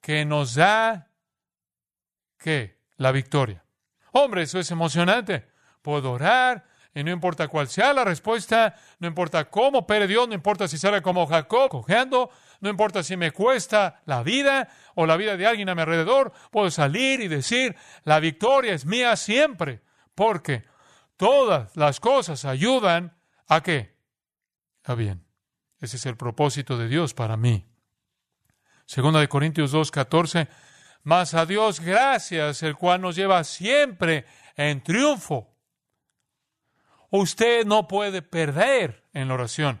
que 0.00 0.24
nos 0.24 0.54
da, 0.54 1.08
¿qué? 2.38 2.80
La 2.96 3.12
victoria. 3.12 3.64
Hombre, 4.12 4.42
eso 4.42 4.58
es 4.58 4.70
emocionante. 4.70 5.48
Puedo 5.82 6.12
orar, 6.12 6.66
y 6.94 7.02
no 7.02 7.10
importa 7.10 7.48
cuál 7.48 7.68
sea 7.68 7.92
la 7.92 8.04
respuesta, 8.04 8.76
no 9.00 9.08
importa 9.08 9.50
cómo 9.50 9.80
opere 9.80 10.06
Dios, 10.06 10.28
no 10.28 10.34
importa 10.34 10.68
si 10.68 10.78
sale 10.78 11.02
como 11.02 11.26
Jacob, 11.26 11.68
cojeando, 11.68 12.30
no 12.60 12.70
importa 12.70 13.02
si 13.02 13.16
me 13.16 13.32
cuesta 13.32 14.00
la 14.06 14.22
vida 14.22 14.68
o 14.94 15.04
la 15.04 15.16
vida 15.16 15.36
de 15.36 15.46
alguien 15.46 15.68
a 15.68 15.74
mi 15.74 15.80
alrededor, 15.80 16.32
puedo 16.52 16.70
salir 16.70 17.20
y 17.20 17.26
decir, 17.26 17.74
la 18.04 18.20
victoria 18.20 18.74
es 18.74 18.86
mía 18.86 19.16
siempre, 19.16 19.82
porque 20.14 20.62
todas 21.16 21.76
las 21.76 21.98
cosas 21.98 22.44
ayudan 22.44 23.16
a 23.48 23.60
qué? 23.60 23.96
A 24.84 24.94
bien. 24.94 25.26
Ese 25.80 25.96
es 25.96 26.06
el 26.06 26.16
propósito 26.16 26.78
de 26.78 26.86
Dios 26.88 27.12
para 27.12 27.36
mí. 27.36 27.66
Segunda 28.86 29.18
de 29.18 29.28
Corintios 29.28 29.72
2, 29.72 29.90
14. 29.90 30.48
Mas 31.02 31.34
a 31.34 31.44
Dios 31.44 31.80
gracias, 31.80 32.62
el 32.62 32.76
cual 32.76 33.00
nos 33.00 33.16
lleva 33.16 33.42
siempre 33.44 34.24
en 34.56 34.82
triunfo 34.82 35.53
Usted 37.16 37.64
no 37.64 37.86
puede 37.86 38.22
perder 38.22 39.04
en 39.12 39.28
la 39.28 39.34
oración. 39.34 39.80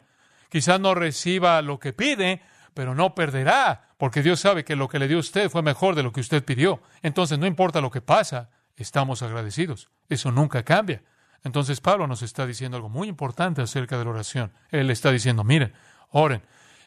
Quizás 0.50 0.78
no 0.78 0.94
reciba 0.94 1.60
lo 1.62 1.80
que 1.80 1.92
pide, 1.92 2.40
pero 2.74 2.94
no 2.94 3.16
perderá, 3.16 3.88
porque 3.98 4.22
Dios 4.22 4.38
sabe 4.38 4.64
que 4.64 4.76
lo 4.76 4.88
que 4.88 5.00
le 5.00 5.08
dio 5.08 5.16
a 5.16 5.20
usted 5.20 5.50
fue 5.50 5.60
mejor 5.60 5.96
de 5.96 6.04
lo 6.04 6.12
que 6.12 6.20
usted 6.20 6.44
pidió. 6.44 6.80
Entonces, 7.02 7.36
no 7.40 7.46
importa 7.46 7.80
lo 7.80 7.90
que 7.90 8.00
pasa, 8.00 8.50
estamos 8.76 9.20
agradecidos. 9.24 9.88
Eso 10.08 10.30
nunca 10.30 10.62
cambia. 10.62 11.02
Entonces, 11.42 11.80
Pablo 11.80 12.06
nos 12.06 12.22
está 12.22 12.46
diciendo 12.46 12.76
algo 12.76 12.88
muy 12.88 13.08
importante 13.08 13.62
acerca 13.62 13.98
de 13.98 14.04
la 14.04 14.10
oración. 14.10 14.52
Él 14.70 14.88
está 14.90 15.10
diciendo, 15.10 15.42
miren, 15.42 15.72
oren. 16.10 16.40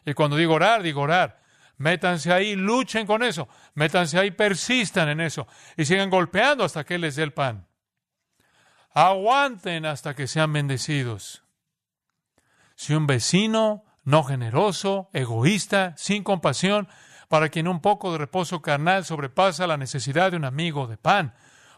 Y 0.06 0.14
cuando 0.14 0.38
digo 0.38 0.54
orar, 0.54 0.82
digo 0.82 1.02
orar. 1.02 1.42
Métanse 1.76 2.32
ahí, 2.32 2.56
luchen 2.56 3.06
con 3.06 3.22
eso. 3.22 3.50
Métanse 3.74 4.18
ahí, 4.18 4.30
persistan 4.30 5.10
en 5.10 5.20
eso. 5.20 5.46
Y 5.76 5.84
sigan 5.84 6.08
golpeando 6.08 6.64
hasta 6.64 6.84
que 6.84 6.96
les 6.96 7.16
dé 7.16 7.24
el 7.24 7.34
pan. 7.34 7.67
Aguanten 9.00 9.86
hasta 9.86 10.16
que 10.16 10.26
sean 10.26 10.52
bendecidos. 10.52 11.44
Si 12.74 12.94
un 12.94 13.06
vecino 13.06 13.84
no 14.02 14.24
generoso, 14.24 15.08
egoísta, 15.12 15.94
sin 15.96 16.24
compasión, 16.24 16.88
para 17.28 17.48
quien 17.48 17.68
un 17.68 17.78
poco 17.78 18.10
de 18.10 18.18
reposo 18.18 18.60
carnal 18.60 19.04
sobrepasa 19.04 19.68
la 19.68 19.76
necesidad 19.76 20.32
de 20.32 20.36
un 20.36 20.44
amigo 20.44 20.88
de 20.88 20.96
pan, 20.96 21.32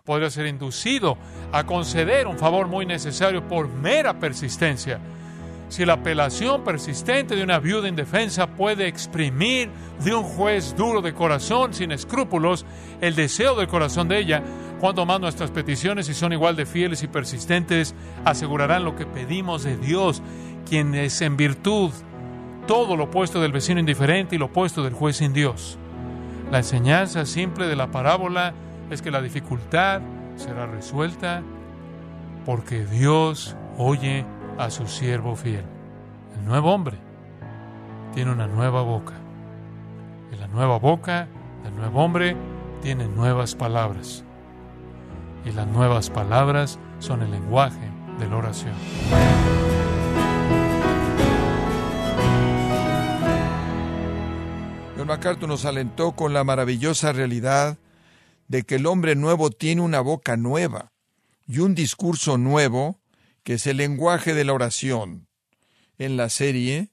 podría 0.07 0.31
ser 0.31 0.47
inducido 0.47 1.19
a 1.53 1.65
conceder 1.67 2.27
un 2.27 2.39
favor 2.39 2.69
muy 2.69 2.87
necesario 2.87 3.47
por 3.47 3.69
mera 3.69 4.19
persistencia. 4.19 4.99
Si 5.69 5.85
la 5.85 5.93
apelación 5.93 6.65
persistente 6.65 7.37
de 7.37 7.45
una 7.45 7.59
viuda 7.59 7.87
indefensa 7.87 8.47
puede 8.57 8.89
exprimir 8.89 9.71
de 10.03 10.15
un 10.15 10.25
juez 10.25 10.75
duro 10.75 11.03
de 11.03 11.13
corazón, 11.13 11.75
sin 11.75 11.93
escrúpulos, 11.93 12.65
el 13.03 13.15
deseo 13.15 13.55
del 13.57 13.69
corazón 13.69 14.09
de 14.09 14.19
ella, 14.19 14.43
cuando 14.81 15.05
más 15.05 15.21
nuestras 15.21 15.51
peticiones, 15.51 16.07
si 16.07 16.15
son 16.15 16.33
igual 16.33 16.57
de 16.57 16.65
fieles 16.65 17.03
y 17.03 17.09
persistentes, 17.09 17.95
asegurarán 18.25 18.85
lo 18.85 18.97
que 18.97 19.05
pedimos 19.05 19.63
de 19.63 19.77
Dios, 19.77 20.23
quien 20.69 20.95
es 20.95 21.21
en 21.21 21.37
virtud 21.37 21.91
todo 22.67 22.97
lo 22.97 23.05
opuesto 23.05 23.41
del 23.41 23.53
vecino 23.53 23.79
indiferente 23.79 24.37
y 24.37 24.39
lo 24.39 24.47
opuesto 24.47 24.83
del 24.83 24.95
juez 24.95 25.17
sin 25.17 25.33
Dios. 25.33 25.79
La 26.51 26.59
enseñanza 26.59 27.27
simple 27.27 27.67
de 27.67 27.77
la 27.77 27.91
parábola 27.91 28.55
es 28.91 29.03
que 29.03 29.11
la 29.11 29.21
dificultad 29.21 30.01
será 30.37 30.67
resuelta 30.67 31.43
porque 32.47 32.87
Dios 32.87 33.57
oye 33.77 34.25
a 34.57 34.71
su 34.71 34.87
siervo 34.87 35.37
fiel. 35.37 35.65
El 36.39 36.45
nuevo 36.47 36.73
hombre 36.73 36.97
tiene 38.15 38.33
una 38.33 38.47
nueva 38.47 38.83
boca. 38.83 39.15
Y 40.33 40.37
la 40.37 40.47
nueva 40.49 40.79
boca 40.79 41.29
del 41.65 41.77
nuevo 41.77 42.03
hombre 42.03 42.37
tiene 42.83 43.09
nuevas 43.09 43.55
palabras. 43.55 44.25
Y 45.45 45.53
las 45.53 45.67
nuevas 45.67 46.11
palabras 46.11 46.79
son 46.99 47.23
el 47.23 47.31
lenguaje 47.31 47.91
de 48.19 48.29
la 48.29 48.37
oración. 48.37 48.75
John 54.97 55.07
MacArthur 55.07 55.49
nos 55.49 55.65
alentó 55.65 56.13
con 56.13 56.33
la 56.33 56.45
maravillosa 56.45 57.13
realidad 57.13 57.79
de 58.49 58.65
que 58.65 58.77
el 58.77 58.87
hombre 58.87 59.17
nuevo 59.17 59.51
tiene 59.51 59.81
una 59.81 60.01
boca 60.01 60.37
nueva 60.37 60.93
y 61.47 61.61
un 61.61 61.75
discurso 61.75 62.39
nuevo, 62.39 63.01
que 63.43 63.55
es 63.55 63.67
el 63.67 63.79
lenguaje 63.79 64.35
de 64.35 64.45
la 64.45 64.53
oración. 64.53 65.27
En 65.99 66.17
la 66.17 66.29
serie, 66.29 66.91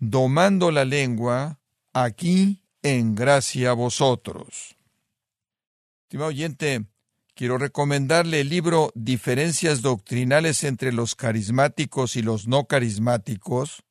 Domando 0.00 0.70
la 0.70 0.84
lengua, 0.84 1.58
aquí 1.92 2.62
en 2.82 3.16
gracia 3.16 3.70
a 3.70 3.72
vosotros. 3.72 4.76
Estimado 6.02 6.28
oyente, 6.28 6.84
quiero 7.38 7.56
recomendarle 7.56 8.40
el 8.40 8.48
libro 8.48 8.90
Diferencias 8.96 9.80
doctrinales 9.80 10.64
entre 10.64 10.92
los 10.92 11.14
carismáticos 11.14 12.16
y 12.16 12.22
los 12.22 12.48
no 12.48 12.64
carismáticos, 12.64 13.84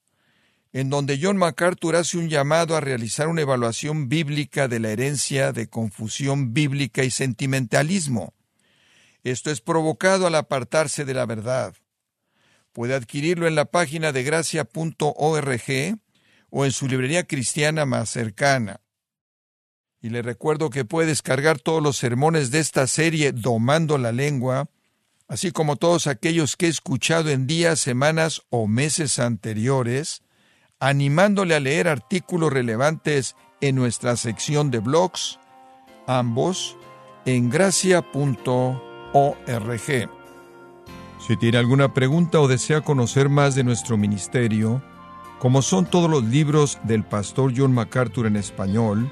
en 0.74 0.90
donde 0.90 1.18
John 1.22 1.38
MacArthur 1.38 1.96
hace 1.96 2.18
un 2.18 2.28
llamado 2.28 2.76
a 2.76 2.82
realizar 2.82 3.30
una 3.30 3.44
evaluación 3.44 4.10
bíblica 4.10 4.68
de 4.68 4.82
la 4.82 4.90
herencia 4.90 5.54
de 5.54 5.70
confusión 5.70 6.54
bíblica 6.54 7.06
y 7.06 7.10
sentimentalismo. 7.10 8.34
Esto 9.24 9.50
es 9.50 9.62
provocado 9.62 10.28
al 10.28 10.36
apartarse 10.36 11.06
de 11.06 11.14
la 11.14 11.26
verdad. 11.26 11.74
Puede 12.74 12.96
adquirirlo 12.96 13.48
en 13.48 13.56
la 13.56 13.64
página 13.64 14.12
de 14.12 14.24
gracia.org 14.24 16.00
o 16.50 16.66
en 16.66 16.72
su 16.74 16.88
librería 16.90 17.24
cristiana 17.24 17.86
más 17.86 18.10
cercana. 18.10 18.82
Y 20.02 20.10
le 20.10 20.22
recuerdo 20.22 20.70
que 20.70 20.86
puede 20.86 21.08
descargar 21.08 21.60
todos 21.60 21.82
los 21.82 21.98
sermones 21.98 22.52
de 22.52 22.60
esta 22.60 22.86
serie 22.88 23.32
Domando 23.32 23.98
la 23.98 24.12
Lengua, 24.12 24.70
así 25.28 25.52
como 25.52 25.76
todos 25.76 26.08
aquellos 26.08 26.56
que 26.56 26.68
he 26.68 26.70
escuchado 26.70 27.30
en 27.30 27.48
días, 27.48 27.80
semanas 27.80 28.44
o 28.50 28.68
meses 28.68 29.20
anteriores, 29.20 30.22
animándole 30.80 31.56
a 31.56 31.60
leer 31.60 31.88
artículos 31.88 32.54
relevantes 32.54 33.36
en 33.60 33.76
nuestra 33.76 34.16
sección 34.16 34.70
de 34.70 34.80
blogs, 34.80 35.40
ambos 36.06 36.78
en 37.26 37.50
gracia.org. 37.50 38.12
Si 41.28 41.36
tiene 41.36 41.58
alguna 41.58 41.94
pregunta 41.94 42.40
o 42.40 42.48
desea 42.48 42.82
conocer 42.82 43.28
más 43.28 43.56
de 43.56 43.64
nuestro 43.64 43.98
ministerio, 43.98 44.82
como 45.40 45.62
son 45.62 45.86
todos 45.86 46.10
los 46.10 46.24
libros 46.24 46.80
del 46.84 47.04
pastor 47.04 47.52
John 47.56 47.74
MacArthur 47.74 48.28
en 48.28 48.38
español 48.38 49.12